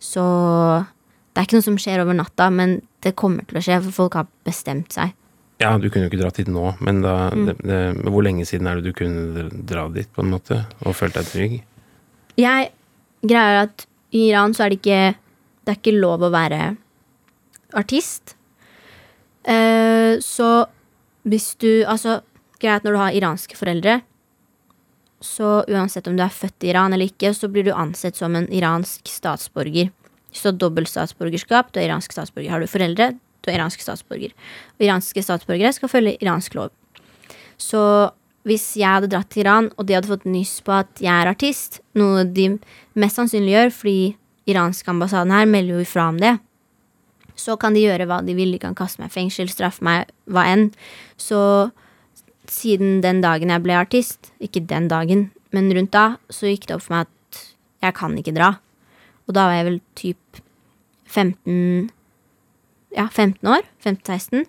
Så 0.00 0.24
det 1.34 1.42
er 1.42 1.48
ikke 1.48 1.58
noe 1.58 1.66
som 1.66 1.78
skjer 1.80 2.02
over 2.02 2.16
natta, 2.16 2.48
men 2.50 2.78
det 3.04 3.16
kommer 3.20 3.44
til 3.48 3.60
å 3.60 3.64
skje, 3.64 3.82
for 3.84 3.98
folk 4.04 4.18
har 4.20 4.30
bestemt 4.46 4.94
seg. 4.96 5.12
Ja, 5.64 5.72
du 5.80 5.88
kunne 5.88 6.06
jo 6.06 6.12
ikke 6.12 6.20
dratt 6.20 6.38
dit 6.40 6.50
nå, 6.50 6.74
men 6.84 7.00
da 7.00 7.30
det, 7.32 7.56
det, 7.64 7.80
Hvor 8.04 8.24
lenge 8.26 8.44
siden 8.48 8.68
er 8.68 8.78
det 8.80 8.90
du 8.90 8.96
kunne 8.96 9.48
dra 9.64 9.86
dit, 9.92 10.10
på 10.12 10.24
en 10.24 10.32
måte, 10.34 10.60
og 10.84 10.96
følt 10.98 11.16
deg 11.16 11.30
trygg? 11.30 11.58
Jeg 12.40 12.70
greier 13.24 13.62
at 13.64 13.86
i 14.14 14.28
Iran 14.28 14.54
så 14.54 14.66
er 14.66 14.72
det 14.72 14.80
ikke 14.82 15.02
Det 15.64 15.72
er 15.72 15.78
ikke 15.80 15.96
lov 15.96 16.26
å 16.26 16.32
være 16.34 16.74
artist. 17.74 18.36
Eh, 19.42 20.20
så 20.20 20.50
hvis 21.24 21.54
du 21.56 21.84
Altså, 21.88 22.20
greit 22.60 22.84
når 22.84 22.92
du 22.92 23.00
har 23.00 23.16
iranske 23.16 23.56
foreldre, 23.56 24.02
så 25.24 25.64
uansett 25.72 26.06
om 26.08 26.16
du 26.16 26.22
er 26.22 26.32
født 26.32 26.66
i 26.66 26.70
Iran 26.74 26.92
eller 26.92 27.08
ikke, 27.08 27.32
så 27.32 27.48
blir 27.48 27.64
du 27.64 27.72
ansett 27.72 28.16
som 28.16 28.36
en 28.36 28.48
iransk 28.52 29.08
statsborger. 29.08 29.88
Så 30.34 30.52
dobbelt 30.52 30.90
statsborgerskap, 30.90 31.72
du 31.72 31.80
er 31.80 31.88
iransk 31.88 32.12
statsborger. 32.12 32.52
Har 32.52 32.60
du 32.60 32.68
foreldre, 32.68 33.14
du 33.44 33.52
er 33.52 33.58
iransk 33.58 33.84
statsborger. 33.84 34.34
Og 34.78 34.86
iranske 34.86 35.22
statsborgere 35.24 35.72
skal 35.76 35.92
følge 35.92 36.16
iransk 36.24 36.56
lov. 36.58 36.72
Så 37.60 38.10
hvis 38.44 38.74
jeg 38.76 38.90
hadde 38.98 39.08
dratt 39.12 39.30
til 39.32 39.44
Iran, 39.44 39.70
og 39.78 39.86
de 39.88 39.96
hadde 39.96 40.10
fått 40.10 40.26
nyss 40.28 40.58
på 40.64 40.74
at 40.76 41.00
jeg 41.00 41.12
er 41.12 41.30
artist, 41.30 41.80
noe 41.96 42.26
de 42.28 42.50
mest 43.00 43.20
sannsynlig 43.20 43.54
gjør, 43.54 43.72
fordi 43.78 44.02
iranske 44.52 44.90
ambassaden 44.92 45.32
her 45.32 45.46
melder 45.48 45.78
jo 45.78 45.86
ifra 45.86 46.10
om 46.12 46.18
det, 46.20 46.34
så 47.40 47.56
kan 47.58 47.74
de 47.74 47.82
gjøre 47.82 48.06
hva 48.06 48.20
de 48.22 48.34
vil. 48.36 48.52
De 48.54 48.60
kan 48.62 48.76
kaste 48.78 49.00
meg 49.00 49.10
i 49.10 49.16
fengsel, 49.16 49.48
straffe 49.50 49.84
meg, 49.84 50.12
hva 50.30 50.44
enn. 50.52 50.68
Så 51.18 51.40
siden 52.50 53.00
den 53.04 53.22
dagen 53.24 53.50
jeg 53.50 53.64
ble 53.64 53.78
artist, 53.78 54.30
ikke 54.44 54.62
den 54.68 54.90
dagen, 54.92 55.30
men 55.54 55.72
rundt 55.74 55.94
da, 55.94 56.18
så 56.28 56.50
gikk 56.50 56.68
det 56.68 56.76
opp 56.76 56.86
for 56.86 56.98
meg 56.98 57.08
at 57.08 57.42
jeg 57.86 57.96
kan 57.96 58.16
ikke 58.20 58.36
dra. 58.36 58.54
Og 59.24 59.36
da 59.36 59.48
var 59.48 59.56
jeg 59.56 59.68
vel 59.70 59.80
typ 59.96 60.40
15 61.08 61.90
Ja, 62.94 63.08
15 63.10 63.48
år. 63.50 63.64
15-16. 63.84 64.44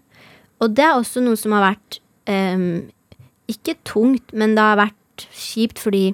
Og 0.63 0.75
det 0.75 0.85
er 0.85 0.95
også 0.95 1.23
noe 1.23 1.37
som 1.39 1.55
har 1.55 1.71
vært 1.71 1.99
um, 2.29 2.85
ikke 3.51 3.77
tungt, 3.87 4.33
men 4.33 4.55
det 4.55 4.63
har 4.63 4.79
vært 4.79 5.25
kjipt 5.35 5.81
fordi 5.81 6.05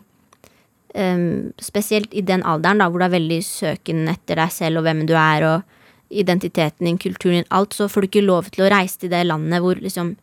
um, 0.96 1.52
Spesielt 1.62 2.14
i 2.14 2.24
den 2.26 2.46
alderen, 2.48 2.82
da, 2.82 2.90
hvor 2.90 3.04
du 3.04 3.08
er 3.08 3.16
veldig 3.18 3.42
søken 3.46 4.08
etter 4.12 4.40
deg 4.42 4.54
selv 4.54 4.82
og 4.82 4.88
hvem 4.88 5.06
du 5.10 5.16
er, 5.18 5.48
og 5.48 6.12
identiteten 6.12 6.88
din, 6.88 7.00
kulturen 7.00 7.42
din, 7.42 7.52
alt, 7.56 7.76
så 7.76 7.88
får 7.92 8.04
du 8.04 8.10
ikke 8.10 8.26
lov 8.26 8.50
til 8.52 8.66
å 8.66 8.72
reise 8.72 9.00
til 9.00 9.14
det 9.14 9.24
landet 9.28 9.64
hvor 9.64 9.80
liksom 9.80 10.16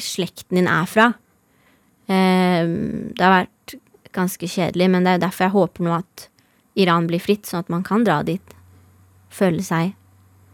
slekten 0.00 0.60
din 0.60 0.70
er 0.70 0.88
fra. 0.88 1.10
Um, 2.10 3.12
det 3.16 3.24
har 3.24 3.42
vært 3.42 3.76
ganske 4.16 4.48
kjedelig, 4.50 4.88
men 4.90 5.06
det 5.06 5.16
er 5.16 5.26
derfor 5.26 5.46
jeg 5.46 5.56
håper 5.56 5.86
nå 5.86 5.94
at 6.00 6.26
Iran 6.80 7.06
blir 7.10 7.22
fritt, 7.22 7.46
sånn 7.46 7.64
at 7.64 7.70
man 7.72 7.84
kan 7.86 8.04
dra 8.06 8.20
dit. 8.26 8.56
Føle 9.30 9.62
seg 9.64 9.94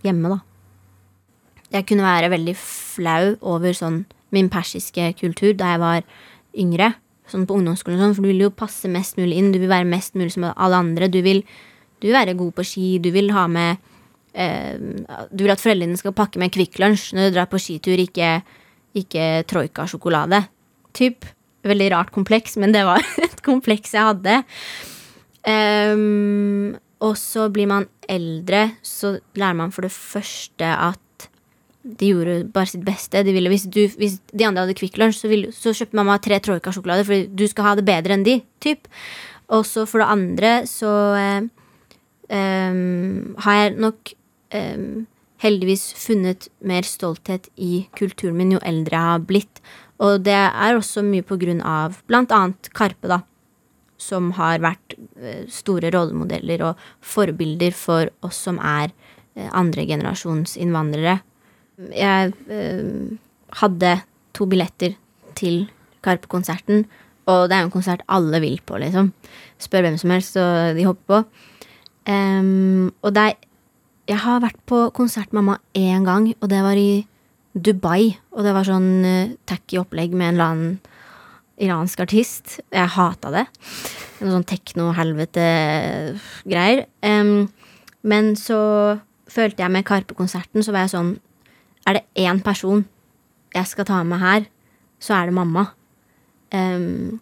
hjemme, 0.05 0.35
da. 0.35 0.43
Jeg 1.73 1.87
kunne 1.88 2.06
være 2.06 2.30
veldig 2.30 2.54
flau 2.58 3.35
over 3.54 3.75
sånn 3.76 4.04
min 4.35 4.49
persiske 4.52 5.12
kultur 5.20 5.54
da 5.58 5.75
jeg 5.75 5.82
var 5.82 6.06
yngre. 6.58 6.92
Sånn 7.30 7.46
på 7.49 7.56
ungdomsskolen 7.58 7.99
og 7.99 8.04
sånn, 8.04 8.16
for 8.18 8.26
du 8.26 8.30
vil 8.30 8.44
jo 8.46 8.54
passe 8.54 8.90
mest 8.90 9.18
mulig 9.18 9.38
inn. 9.40 9.52
Du 9.54 9.58
vil 9.58 9.73
være 9.73 9.88
mest 9.88 10.14
mulig 10.18 10.32
som 10.37 10.46
alle 10.52 10.78
andre. 10.78 11.11
Du 11.11 11.18
vil, 11.26 11.42
du 11.99 12.08
vil 12.08 12.16
være 12.16 12.37
god 12.38 12.54
på 12.58 12.66
ski. 12.66 12.87
Du 13.02 13.11
vil 13.14 13.32
ha 13.35 13.46
med 13.50 13.82
eh, 14.32 14.76
Du 15.30 15.44
vil 15.44 15.54
at 15.54 15.62
foreldrene 15.62 15.99
skal 15.99 16.14
pakke 16.16 16.42
med 16.42 16.54
Kvikk 16.54 16.78
Lunsj 16.82 17.12
når 17.16 17.30
du 17.30 17.38
drar 17.38 17.50
på 17.50 17.61
skitur, 17.62 17.99
ikke, 17.99 18.40
ikke 18.99 19.26
Troika-sjokolade. 19.50 20.44
Typ. 20.96 21.26
Veldig 21.66 21.90
rart 21.96 22.12
kompleks, 22.14 22.54
men 22.62 22.75
det 22.75 22.85
var 22.87 23.02
et 23.26 23.42
kompleks 23.46 23.96
jeg 23.96 24.06
hadde. 24.06 24.42
Um, 25.46 26.76
og 27.02 27.18
så 27.18 27.49
blir 27.52 27.68
man 27.70 27.88
eldre, 28.11 28.78
så 28.87 29.16
lærer 29.38 29.58
man 29.58 29.75
for 29.75 29.87
det 29.87 29.92
første 29.94 30.66
at 30.66 31.02
de 31.87 32.11
gjorde 32.11 32.37
bare 32.55 32.71
sitt 32.71 32.85
beste. 32.87 33.23
De 33.23 33.35
ville, 33.35 33.50
hvis, 33.52 33.66
du, 33.71 33.85
hvis 34.00 34.19
de 34.33 34.47
andre 34.47 34.64
hadde 34.64 34.76
Kvikk 34.78 34.99
Lunsj, 35.00 35.23
så, 35.23 35.31
så 35.55 35.75
kjøpte 35.76 35.99
mamma 35.99 36.19
tre 36.23 36.40
Troika-sjokolader 36.43 37.07
fordi 37.07 37.28
du 37.38 37.47
skal 37.50 37.69
ha 37.69 37.75
det 37.78 37.87
bedre 37.87 38.16
enn 38.16 38.26
de. 38.26 38.40
Typ. 38.62 38.90
Og 39.55 39.66
så 39.69 39.85
for 39.87 40.02
det 40.02 40.09
andre 40.11 40.52
så 40.66 40.93
eh, 41.21 41.47
eh, 42.35 42.81
har 43.47 43.61
jeg 43.61 43.76
nok 43.78 44.14
eh, 44.57 44.83
heldigvis 45.45 45.87
funnet 46.00 46.49
mer 46.66 46.87
stolthet 46.88 47.50
i 47.61 47.87
kulturen 47.99 48.38
min 48.40 48.57
jo 48.57 48.62
eldre 48.66 48.99
jeg 48.99 49.12
har 49.12 49.26
blitt. 49.28 49.62
Og 50.02 50.26
det 50.26 50.37
er 50.37 50.76
også 50.76 51.05
mye 51.07 51.25
på 51.25 51.38
grunn 51.40 51.62
av 51.64 52.02
blant 52.11 52.35
annet 52.35 52.73
Karpe, 52.76 53.09
da. 53.09 53.23
Som 53.97 54.35
har 54.37 54.59
vært 54.64 54.99
eh, 55.23 55.47
store 55.52 55.95
rollemodeller 55.95 56.66
og 56.73 56.88
forbilder 57.14 57.76
for 57.76 58.11
oss 58.26 58.43
som 58.49 58.59
er 58.59 58.90
andre 59.37 59.52
andregenerasjons 59.61 60.55
innvandrere. 60.57 61.19
Jeg 61.76 62.33
eh, 62.49 63.18
hadde 63.61 64.00
to 64.37 64.47
billetter 64.49 64.95
til 65.37 65.66
Karpe-konserten, 66.04 66.87
og 67.26 67.49
det 67.49 67.54
er 67.56 67.61
jo 67.64 67.68
en 67.68 67.75
konsert 67.75 68.02
alle 68.12 68.40
vil 68.40 68.61
på, 68.64 68.78
liksom. 68.80 69.12
Spør 69.61 69.83
hvem 69.87 69.99
som 70.00 70.11
helst, 70.14 70.37
og 70.40 70.76
de 70.78 70.87
hopper 70.87 71.06
på. 71.11 71.18
Um, 72.06 72.95
og 73.02 73.11
det 73.16 73.23
er 73.23 73.35
Jeg 74.06 74.23
har 74.23 74.38
vært 74.38 74.61
på 74.71 74.95
konsert 74.95 75.33
med 75.33 75.42
mamma 75.42 75.59
én 75.75 76.04
gang, 76.06 76.35
og 76.40 76.49
det 76.49 76.62
var 76.62 76.76
i 76.78 77.06
Dubai. 77.59 78.16
Og 78.30 78.45
det 78.47 78.54
var 78.54 78.62
sånn 78.62 79.02
uh, 79.02 79.35
tacky 79.50 79.78
opplegg 79.80 80.14
med 80.14 80.28
en 80.28 80.35
eller 80.37 80.47
annen 80.47 80.78
iransk 81.59 82.00
artist. 82.04 82.61
Jeg 82.71 82.87
hata 82.95 83.30
det. 83.35 83.47
Noe 84.21 84.30
sånn 84.30 84.47
tekno-helvete-greier. 84.47 86.87
Um, 87.02 87.50
men 88.06 88.37
så 88.38 88.95
følte 89.26 89.62
jeg 89.64 89.71
med 89.75 89.83
Karpe-konserten, 89.88 90.62
så 90.62 90.71
var 90.71 90.87
jeg 90.87 90.95
sånn 90.95 91.18
Er 91.87 91.99
det 91.99 92.05
én 92.19 92.43
person 92.43 92.85
jeg 93.55 93.71
skal 93.71 93.87
ta 93.88 94.02
med 94.05 94.21
her, 94.21 94.47
så 95.00 95.14
er 95.16 95.28
det 95.28 95.37
mamma. 95.37 95.69
Um, 96.52 97.21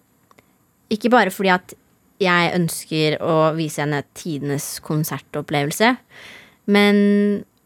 ikke 0.91 1.11
bare 1.13 1.31
fordi 1.31 1.53
at 1.55 1.75
jeg 2.23 2.53
ønsker 2.57 3.19
å 3.23 3.53
vise 3.57 3.83
henne 3.83 4.03
tidenes 4.17 4.79
konsertopplevelse, 4.85 5.95
men 6.71 6.99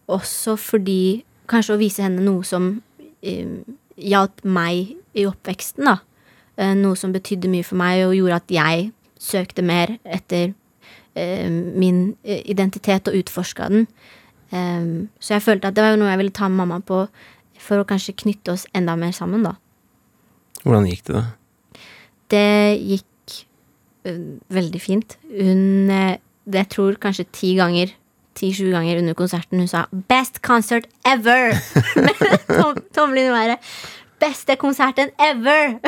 også 0.08 0.56
fordi 0.58 1.24
kanskje 1.48 1.76
å 1.76 1.80
vise 1.80 2.04
henne 2.04 2.24
noe 2.24 2.44
som 2.46 2.70
um, 2.80 3.56
hjalp 3.96 4.44
meg 4.44 4.94
i 5.18 5.26
oppveksten, 5.28 5.88
da. 5.88 5.98
Eh, 6.58 6.74
noe 6.74 6.98
som 6.98 7.12
betydde 7.14 7.50
mye 7.50 7.66
for 7.66 7.78
meg 7.78 8.02
og 8.06 8.16
gjorde 8.16 8.40
at 8.40 8.52
jeg 8.52 8.88
søkte 9.22 9.62
mer 9.66 9.96
etter 10.02 10.50
uh, 10.50 11.48
min 11.50 12.16
eh, 12.24 12.42
identitet 12.50 13.10
og 13.10 13.18
utforska 13.20 13.68
den. 13.70 13.86
Eh, 14.50 15.08
så 15.20 15.36
jeg 15.36 15.44
følte 15.44 15.70
at 15.70 15.76
det 15.76 15.84
var 15.84 15.98
noe 16.00 16.10
jeg 16.12 16.22
ville 16.22 16.34
ta 16.34 16.48
med 16.48 16.62
mamma 16.62 16.80
på 16.84 17.06
for 17.58 17.82
å 17.82 17.86
kanskje 17.88 18.16
knytte 18.22 18.54
oss 18.54 18.68
enda 18.76 18.94
mer 18.96 19.12
sammen, 19.16 19.42
da. 19.42 19.56
Hvordan 20.62 20.86
gikk 20.88 21.04
det, 21.08 21.18
da? 21.18 21.84
Det 22.28 22.48
gikk 22.76 23.38
uh, 24.06 24.36
veldig 24.52 24.80
fint. 24.82 25.16
Hun 25.32 25.90
det 26.48 26.62
Jeg 26.62 26.68
tror 26.72 26.96
kanskje 27.02 27.26
ti 27.32 27.54
ganger 27.58 27.90
ti-sju 28.38 28.70
ganger 28.70 29.00
under 29.00 29.16
konserten 29.18 29.58
hun 29.58 29.68
sa 29.68 29.86
'Best 29.90 30.40
concert 30.42 30.86
ever!' 31.04 31.52
Tom, 32.60 32.78
tomlene 32.94 33.28
i 33.28 33.34
været. 33.34 33.58
Beste 34.20 34.56
konserten 34.56 35.10
ever! 35.18 35.78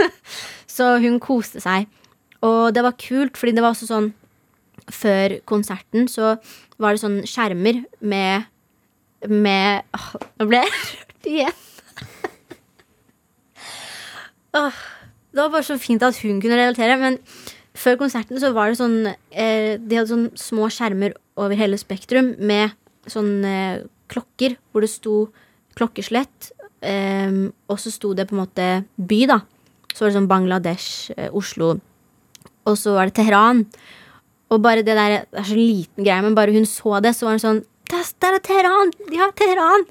så 0.76 0.98
hun 0.98 1.20
koste 1.20 1.60
seg. 1.60 1.88
Og 2.44 2.74
det 2.74 2.84
var 2.84 2.96
kult, 3.00 3.36
fordi 3.36 3.56
det 3.56 3.64
var 3.64 3.74
også 3.74 3.88
sånn 3.88 4.14
Før 4.92 5.40
konserten 5.50 6.06
så 6.06 6.36
var 6.82 6.94
det 6.94 7.02
sånn 7.02 7.22
skjermer 7.28 7.82
med 8.00 8.46
Med 9.26 9.86
Nå 10.36 10.46
ble 10.50 10.60
jeg 10.60 10.74
rørt 10.76 11.26
igjen. 11.26 11.62
Åh, 14.56 14.76
det 15.32 15.42
var 15.42 15.52
bare 15.52 15.66
så 15.66 15.76
fint 15.80 16.04
at 16.04 16.18
hun 16.22 16.40
kunne 16.40 16.58
relatere. 16.58 16.96
Men 17.00 17.18
før 17.76 17.98
konserten 18.00 18.40
så 18.40 18.52
var 18.56 18.70
det 18.70 18.78
sånn 18.80 18.98
eh, 19.08 19.76
De 19.80 19.98
hadde 19.98 20.12
sånn 20.12 20.28
små 20.38 20.70
skjermer 20.72 21.16
over 21.36 21.58
hele 21.58 21.80
Spektrum 21.80 22.34
med 22.38 22.76
sånn 23.10 23.44
eh, 23.44 23.82
klokker 24.12 24.56
hvor 24.70 24.84
det 24.84 24.92
sto 24.92 25.16
klokkeslett. 25.76 26.52
Eh, 26.84 27.50
og 27.68 27.82
så 27.82 27.92
sto 27.92 28.14
det 28.16 28.28
på 28.28 28.36
en 28.36 28.44
måte 28.44 28.70
by, 28.96 29.20
da. 29.32 29.42
Så 29.92 30.04
var 30.04 30.12
det 30.12 30.18
sånn 30.18 30.30
Bangladesh, 30.30 31.12
eh, 31.16 31.32
Oslo. 31.32 31.76
Og 32.66 32.74
så 32.80 32.96
var 32.96 33.08
det 33.08 33.16
Teheran. 33.18 33.64
Og 34.50 34.62
bare 34.62 34.84
det 34.86 34.94
der 34.94 35.24
Det 35.26 35.40
er 35.40 35.48
så 35.48 35.56
liten 35.58 36.04
greie, 36.04 36.22
men 36.22 36.36
bare 36.36 36.54
hun 36.54 36.66
så 36.66 37.00
det, 37.02 37.14
så 37.16 37.26
var 37.26 37.36
hun 37.36 37.44
sånn 37.44 37.64
Der, 37.90 38.34
er 38.34 38.42
Teheran! 38.42 38.92
Ja, 39.14 39.30
Teheran! 39.34 39.86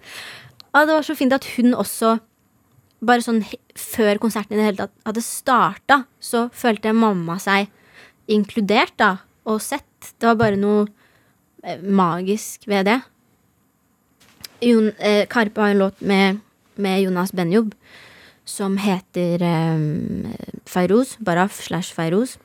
Og 0.76 0.88
det 0.88 0.96
var 0.98 1.06
så 1.08 1.16
fint 1.16 1.34
at 1.34 1.46
hun 1.56 1.74
også 1.74 2.18
bare 3.06 3.24
sånn 3.24 3.42
før 3.78 4.20
konserten 4.20 4.56
i 4.56 4.60
det 4.60 4.66
hele 4.66 4.80
tatt 4.82 4.94
hadde 5.08 5.24
starta, 5.24 5.98
så 6.20 6.48
følte 6.56 6.92
mamma 6.96 7.38
seg 7.40 7.70
inkludert, 8.32 8.96
da, 9.00 9.12
og 9.46 9.62
sett. 9.64 10.14
Det 10.20 10.28
var 10.28 10.40
bare 10.40 10.60
noe 10.60 10.86
eh, 11.64 11.80
magisk 11.80 12.66
ved 12.68 12.90
det. 12.90 12.98
Jon, 14.66 14.92
eh, 14.98 15.24
Karpe 15.32 15.62
har 15.62 15.76
en 15.76 15.84
låt 15.84 16.02
med, 16.02 16.42
med 16.82 17.04
Jonas 17.04 17.32
Benjob 17.36 17.74
som 18.46 18.78
heter 18.82 19.44
eh, 19.44 19.86
Feiroz. 20.70 21.16
Baraf 21.20 21.62
slash 21.66 21.96
Feiroz. 21.96 22.38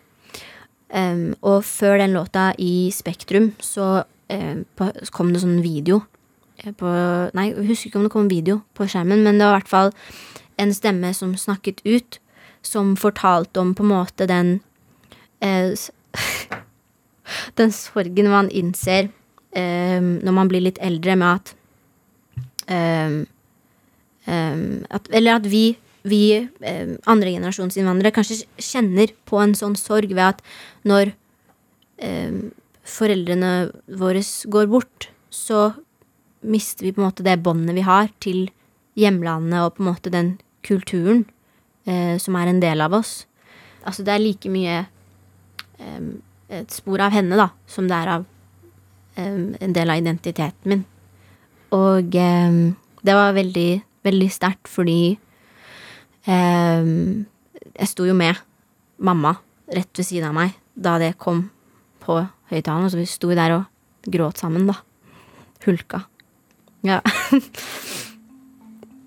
Og 0.90 1.58
før 1.64 2.00
den 2.00 2.16
låta 2.16 2.50
i 2.58 2.90
Spektrum 2.90 3.52
så 3.62 4.02
på, 4.30 4.88
kom 5.14 5.32
det 5.34 5.42
sånn 5.42 5.60
video 5.64 6.00
eh, 6.62 6.72
på 6.76 6.90
Nei, 7.36 7.50
jeg 7.50 7.68
husker 7.70 7.90
ikke 7.90 8.00
om 8.00 8.06
det 8.06 8.14
kom 8.14 8.30
video 8.30 8.60
på 8.78 8.86
skjermen, 8.90 9.24
men 9.26 9.40
det 9.40 9.46
var 9.46 9.56
i 9.56 9.60
hvert 9.60 9.72
fall 9.72 9.92
en 10.60 10.74
stemme 10.76 11.12
som 11.16 11.36
snakket 11.38 11.80
ut, 11.86 12.20
som 12.62 12.96
fortalte 13.00 13.62
om 13.62 13.72
på 13.74 13.86
en 13.86 13.92
måte 13.94 14.28
den 14.30 14.58
eh, 15.40 15.72
Den 17.58 17.70
sorgen 17.70 18.26
man 18.26 18.48
innser 18.50 19.06
eh, 19.54 20.00
når 20.02 20.34
man 20.34 20.48
blir 20.50 20.64
litt 20.64 20.80
eldre, 20.82 21.14
med 21.16 21.38
at 21.38 21.54
eh, 22.66 23.20
at, 24.30 25.06
Eller 25.10 25.38
at 25.38 25.46
vi, 25.50 25.78
vi 26.02 26.22
eh, 26.36 26.94
andregenerasjonsinnvandrere 27.10 28.14
kanskje 28.16 28.44
kjenner 28.56 29.12
på 29.28 29.40
en 29.42 29.54
sånn 29.58 29.76
sorg 29.78 30.12
ved 30.14 30.36
at 30.36 30.44
når 30.88 31.12
eh, 32.00 32.32
foreldrene 32.90 33.52
våre 34.00 34.22
går 34.22 34.70
bort, 34.70 35.10
så 35.30 35.70
mister 36.40 36.86
vi 36.86 36.94
på 36.94 37.02
en 37.02 37.10
måte 37.10 37.26
det 37.26 37.36
båndet 37.44 37.76
vi 37.76 37.84
har 37.84 38.08
til 38.22 38.48
hjemlandet 38.98 39.60
og 39.60 39.76
på 39.76 39.84
en 39.84 39.90
måte 39.90 40.12
den 40.12 40.34
kulturen 40.66 41.26
eh, 41.86 42.16
som 42.20 42.36
er 42.36 42.50
en 42.50 42.62
del 42.62 42.80
av 42.84 42.96
oss. 42.96 43.24
Altså 43.84 44.04
det 44.04 44.14
er 44.14 44.24
like 44.24 44.52
mye 44.52 44.82
eh, 45.80 46.10
et 46.50 46.74
spor 46.74 47.00
av 47.04 47.14
henne 47.14 47.38
da, 47.38 47.50
som 47.70 47.86
det 47.88 47.96
er 47.96 48.12
av 48.16 48.26
em, 49.20 49.52
en 49.60 49.74
del 49.76 49.92
av 49.92 50.00
identiteten 50.00 50.72
min. 50.72 50.84
Og 51.76 52.16
em, 52.18 52.74
det 53.06 53.14
var 53.16 53.36
veldig, 53.36 53.70
veldig 54.06 54.30
sterkt 54.34 54.70
fordi 54.70 55.18
jeg 56.28 57.88
sto 57.88 58.04
jo 58.08 58.14
med 58.16 58.38
mamma 59.00 59.36
rett 59.70 59.96
ved 59.96 60.06
siden 60.06 60.28
av 60.30 60.36
meg 60.36 60.56
da 60.74 60.98
det 61.00 61.14
kom 61.20 61.46
på 62.02 62.18
høyttaleren, 62.50 62.90
så 62.90 62.98
vi 62.98 63.08
sto 63.08 63.30
der 63.36 63.54
og 63.58 64.10
gråt 64.10 64.40
sammen, 64.40 64.66
da. 64.70 64.78
Hulka. 65.66 66.04
Ja. 66.86 67.00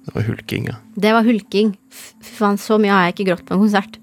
Det 0.04 0.12
var 0.14 0.28
hulking, 0.28 0.66
ja. 0.68 0.76
Det 1.00 1.14
var 1.16 1.24
hulking. 1.24 1.70
Fy 1.90 2.36
faen, 2.38 2.58
så 2.60 2.76
mye 2.82 2.92
har 2.92 3.08
jeg 3.08 3.16
ikke 3.16 3.28
grått 3.32 3.46
på 3.48 3.56
en 3.56 3.64
konsert. 3.64 3.98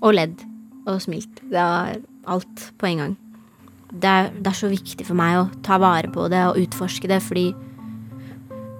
Og 0.00 0.14
ledd. 0.14 0.38
Og 0.86 1.00
smilt. 1.02 1.42
Det 1.42 1.58
var 1.58 1.98
alt 2.30 2.62
på 2.78 2.88
en 2.88 3.02
gang. 3.02 3.16
Det 3.92 4.08
er, 4.08 4.30
det 4.38 4.48
er 4.52 4.56
så 4.56 4.70
viktig 4.70 5.04
for 5.04 5.18
meg 5.18 5.40
å 5.40 5.48
ta 5.66 5.76
vare 5.82 6.08
på 6.14 6.28
det 6.32 6.44
og 6.48 6.60
utforske 6.62 7.10
det, 7.10 7.18
fordi 7.26 7.50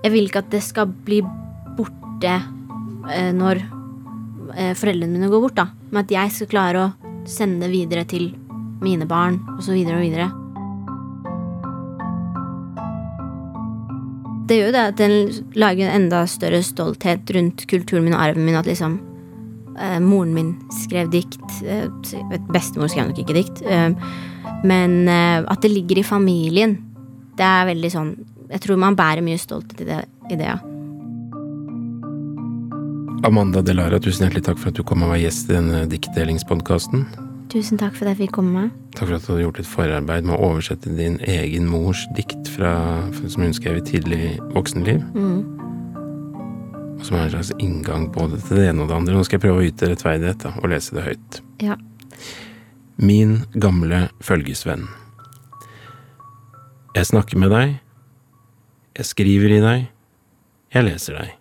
jeg 0.03 0.15
vil 0.15 0.31
ikke 0.31 0.41
at 0.41 0.53
det 0.55 0.63
skal 0.65 0.89
bli 1.05 1.21
borte 1.77 2.39
når 3.35 3.62
eh, 4.55 4.75
foreldrene 4.79 5.17
mine 5.17 5.33
går 5.33 5.43
bort, 5.47 5.59
da. 5.59 5.69
Med 5.91 6.07
at 6.07 6.15
jeg 6.15 6.37
skal 6.37 6.53
klare 6.53 6.85
å 6.85 6.93
sende 7.29 7.67
det 7.67 7.75
videre 7.75 8.07
til 8.09 8.31
mine 8.83 9.07
barn, 9.09 9.41
og 9.57 9.62
så 9.65 9.75
videre 9.77 9.99
og 10.01 10.07
videre. 10.07 10.31
det 14.53 14.59
gjør 14.59 14.69
jo 14.69 14.75
det 14.75 14.83
at 14.91 15.01
den 15.01 15.15
lager 15.57 15.88
en 15.88 16.03
enda 16.03 16.27
større 16.29 16.61
stolthet 16.67 17.31
rundt 17.33 17.65
kulturen 17.71 18.05
min 18.05 18.17
og 18.17 18.21
arven 18.21 18.45
min. 18.45 18.59
At 18.59 18.69
liksom 18.69 18.99
eh, 19.79 19.99
moren 20.03 20.35
min 20.37 20.53
skrev 20.83 21.11
dikt. 21.12 21.41
Eh, 21.65 21.88
bestemor 22.53 22.93
skrev 22.93 23.09
nok 23.09 23.23
ikke 23.23 23.38
dikt. 23.38 23.62
Eh, 23.65 23.95
men 24.69 24.99
eh, 25.09 25.41
at 25.41 25.65
det 25.65 25.73
ligger 25.73 26.03
i 26.03 26.07
familien, 26.07 26.77
det 27.38 27.49
er 27.49 27.71
veldig 27.71 27.91
sånn 27.91 28.12
Jeg 28.53 28.61
tror 28.67 28.77
man 28.77 28.97
bærer 28.99 29.25
mye 29.25 29.41
stolthet 29.41 29.81
i 29.81 29.88
det. 29.88 30.03
I 30.29 30.37
det 30.37 30.51
ja. 30.51 30.59
Amanda 33.23 33.61
Delara, 33.63 34.01
tusen 34.03 34.25
hjertelig 34.27 34.43
takk 34.49 34.59
for 34.59 34.73
at 34.73 34.79
du 34.79 34.83
kom 34.87 35.05
og 35.07 35.13
var 35.13 35.21
gjest 35.23 35.47
i 35.47 35.55
denne 35.55 35.85
diktdelingspodkasten. 35.87 37.05
Tusen 37.53 37.79
takk 37.79 37.95
for 37.95 38.09
at 38.09 38.17
jeg 38.17 38.25
fikk 38.25 38.33
komme. 38.41 38.65
Takk 38.97 39.07
for 39.07 39.15
at 39.15 39.27
du 39.27 39.29
hadde 39.31 39.45
gjort 39.45 39.59
et 39.63 39.69
forarbeid 39.69 40.27
med 40.27 40.35
å 40.35 40.49
oversette 40.49 40.91
din 40.99 41.21
egen 41.31 41.69
mors 41.71 42.01
dikt 42.17 42.51
fra, 42.51 42.73
som 43.23 43.45
hun 43.45 43.55
skrev 43.55 43.79
i 43.79 43.85
tidlig 43.87 44.31
voksenliv. 44.57 45.05
Mm. 45.15 45.45
Og 46.97 47.05
som 47.07 47.19
er 47.19 47.29
en 47.29 47.35
slags 47.37 47.53
inngang 47.63 48.09
både 48.15 48.41
til 48.43 48.59
det 48.59 48.65
ene 48.73 48.83
og 48.83 48.91
det 48.91 48.97
andre. 48.97 49.15
Nå 49.15 49.23
skal 49.29 49.39
jeg 49.39 49.45
prøve 49.45 49.61
å 49.61 49.69
yte 49.69 49.91
rettferdighet 49.93 50.43
da, 50.43 50.55
og 50.59 50.73
lese 50.73 50.97
det 50.97 51.05
høyt. 51.07 51.39
Ja. 51.63 51.77
Min 52.99 53.37
gamle 53.55 54.09
følgesvenn. 54.25 54.89
Jeg 56.97 57.11
snakker 57.13 57.39
med 57.39 57.55
deg. 57.55 57.79
Jeg 58.99 59.09
skriver 59.13 59.55
i 59.55 59.63
deg. 59.63 59.87
Jeg 60.75 60.89
leser 60.91 61.21
deg. 61.21 61.39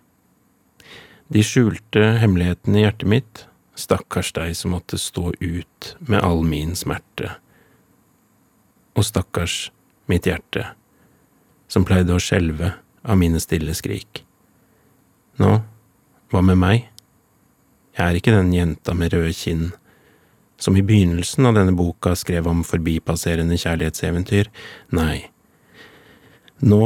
De 1.32 1.40
skjulte 1.40 2.00
hemmelighetene 2.20 2.80
i 2.80 2.82
hjertet 2.84 3.08
mitt, 3.08 3.44
stakkars 3.78 4.34
deg 4.36 4.52
som 4.58 4.74
måtte 4.74 4.98
stå 5.00 5.30
ut 5.40 5.94
med 6.04 6.20
all 6.20 6.42
min 6.44 6.74
smerte. 6.76 7.30
Og 8.92 9.06
stakkars 9.08 9.70
mitt 10.12 10.28
hjerte, 10.28 10.66
som 11.72 11.86
pleide 11.88 12.12
å 12.12 12.20
skjelve 12.20 12.74
av 13.00 13.16
mine 13.16 13.40
stille 13.40 13.72
skrik. 13.72 14.26
Nå, 15.40 15.54
hva 16.28 16.42
med 16.44 16.60
meg? 16.60 16.90
Jeg 17.96 18.04
er 18.04 18.18
ikke 18.18 18.36
den 18.36 18.52
jenta 18.52 18.92
med 18.96 19.16
røde 19.16 19.32
kinn 19.36 19.70
som 20.60 20.76
i 20.76 20.84
begynnelsen 20.84 21.48
av 21.48 21.56
denne 21.56 21.72
boka 21.76 22.12
skrev 22.16 22.46
om 22.46 22.60
forbipasserende 22.66 23.56
kjærlighetseventyr. 23.56 24.52
Nei. 24.92 25.32
Nå 26.60 26.82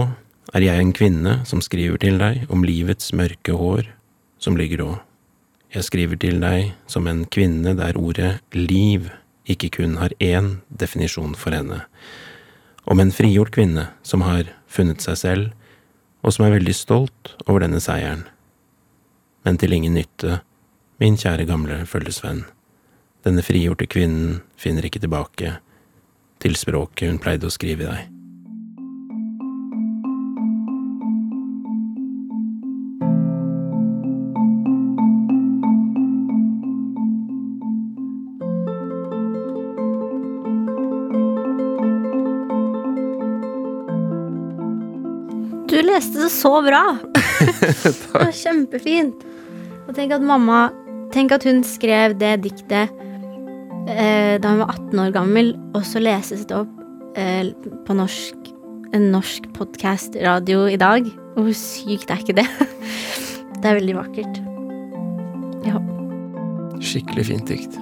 er 0.54 0.70
jeg 0.70 0.80
en 0.80 0.94
kvinne 0.96 1.36
som 1.50 1.60
skriver 1.60 1.98
til 2.00 2.22
deg 2.22 2.46
om 2.46 2.62
livets 2.64 3.10
mørke 3.10 3.58
hår 3.58 3.90
som 4.38 4.56
ligger 4.56 4.78
grå. 4.78 4.90
Jeg 5.74 5.84
skriver 5.88 6.18
til 6.20 6.40
deg 6.40 6.72
som 6.90 7.08
en 7.10 7.24
kvinne 7.26 7.74
der 7.78 7.98
ordet 7.98 8.38
liv 8.54 9.10
ikke 9.46 9.70
kun 9.78 9.96
har 10.00 10.14
én 10.22 10.58
definisjon 10.70 11.34
for 11.38 11.54
henne. 11.54 11.82
Om 12.86 13.00
en 13.02 13.12
frigjort 13.12 13.52
kvinne 13.54 13.88
som 14.06 14.22
har 14.26 14.50
funnet 14.70 15.02
seg 15.02 15.18
selv, 15.18 15.52
og 16.22 16.34
som 16.34 16.46
er 16.46 16.56
veldig 16.56 16.74
stolt 16.74 17.34
over 17.46 17.62
denne 17.62 17.80
seieren. 17.82 18.24
Men 19.46 19.58
til 19.58 19.74
ingen 19.76 19.94
nytte, 19.94 20.40
min 20.98 21.18
kjære 21.18 21.46
gamle 21.46 21.84
følgesvenn. 21.86 22.44
Denne 23.26 23.44
frigjorte 23.46 23.86
kvinnen 23.90 24.40
finner 24.58 24.86
ikke 24.86 25.02
tilbake 25.02 25.58
til 26.42 26.58
språket 26.58 27.10
hun 27.10 27.22
pleide 27.22 27.46
å 27.46 27.54
skrive 27.54 27.86
deg. 27.90 28.15
Du 45.76 45.82
leste 45.84 46.22
det 46.22 46.30
så 46.32 46.54
bra! 46.64 46.82
det 47.84 47.92
var 48.14 48.30
kjempefint. 48.32 49.24
Og 49.84 49.92
tenk 49.96 50.14
at 50.16 50.24
mamma 50.24 50.70
Tenk 51.12 51.34
at 51.36 51.44
hun 51.46 51.60
skrev 51.64 52.16
det 52.18 52.32
diktet 52.42 52.90
eh, 53.86 54.34
da 54.42 54.50
hun 54.50 54.58
var 54.58 54.72
18 54.74 55.02
år 55.04 55.12
gammel, 55.14 55.52
og 55.70 55.84
så 55.86 56.00
leses 56.02 56.42
det 56.50 56.56
opp 56.56 56.72
eh, 57.16 57.52
på 57.86 57.94
norsk 57.96 58.50
en 58.96 59.06
norsk 59.12 59.46
podkast-radio 59.54 60.66
i 60.72 60.80
dag. 60.80 61.06
Hvor 61.36 61.54
sykt 61.56 62.10
er 62.10 62.24
ikke 62.24 62.38
det? 62.40 62.48
Det 63.60 63.70
er 63.70 63.78
veldig 63.78 63.94
vakkert. 63.96 64.42
Ja. 65.66 65.80
Skikkelig 66.84 67.28
fint 67.30 67.48
dikt. 67.50 67.78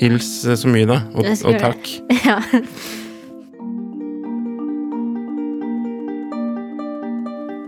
Hils 0.00 0.30
så 0.44 0.70
mye, 0.70 0.88
da. 0.88 1.02
Og, 1.12 1.28
og 1.28 1.60
takk. 1.60 1.90
ja. 2.28 2.40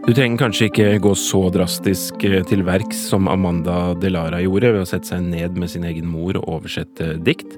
Du 0.03 0.11
trenger 0.11 0.41
kanskje 0.41 0.67
ikke 0.67 0.87
gå 0.99 1.13
så 1.15 1.45
drastisk 1.55 2.25
eh, 2.27 2.41
til 2.51 2.65
verks 2.67 3.05
som 3.13 3.29
Amanda 3.31 3.93
Delara 4.03 4.41
gjorde, 4.43 4.73
ved 4.75 4.83
å 4.83 4.89
sette 4.91 5.13
seg 5.13 5.29
ned 5.29 5.55
med 5.55 5.71
sin 5.71 5.87
egen 5.87 6.09
mor 6.11 6.35
og 6.41 6.49
oversette 6.57 7.13
dikt. 7.23 7.55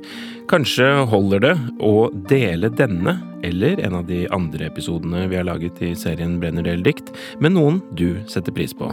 Kanskje 0.52 0.90
holder 1.08 1.40
det 1.40 1.54
å 1.80 2.10
dele 2.28 2.68
denne, 2.68 3.16
eller 3.48 3.80
en 3.88 3.96
av 3.96 4.04
de 4.12 4.26
andre 4.28 4.68
episodene 4.68 5.24
vi 5.32 5.40
har 5.40 5.48
laget 5.48 5.80
i 5.80 5.94
serien 5.96 6.36
Brenner 6.42 6.68
del 6.68 6.84
dikt, 6.84 7.14
med 7.40 7.56
noen 7.56 7.80
du 7.96 8.20
setter 8.28 8.52
pris 8.52 8.76
på. 8.76 8.92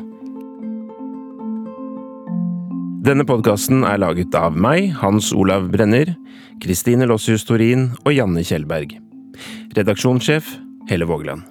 Denne 3.03 3.27
podkasten 3.27 3.83
er 3.83 3.99
laget 3.99 4.31
av 4.37 4.55
meg, 4.55 4.93
Hans 5.03 5.35
Olav 5.35 5.67
Brenner, 5.75 6.15
Kristine 6.63 7.03
Lossius 7.09 7.43
Torin 7.43 7.89
og 8.05 8.13
Janne 8.15 8.47
Kjellberg. 8.47 8.95
Redaksjonssjef 9.75 10.55
Helle 10.87 11.09
Vågland. 11.09 11.50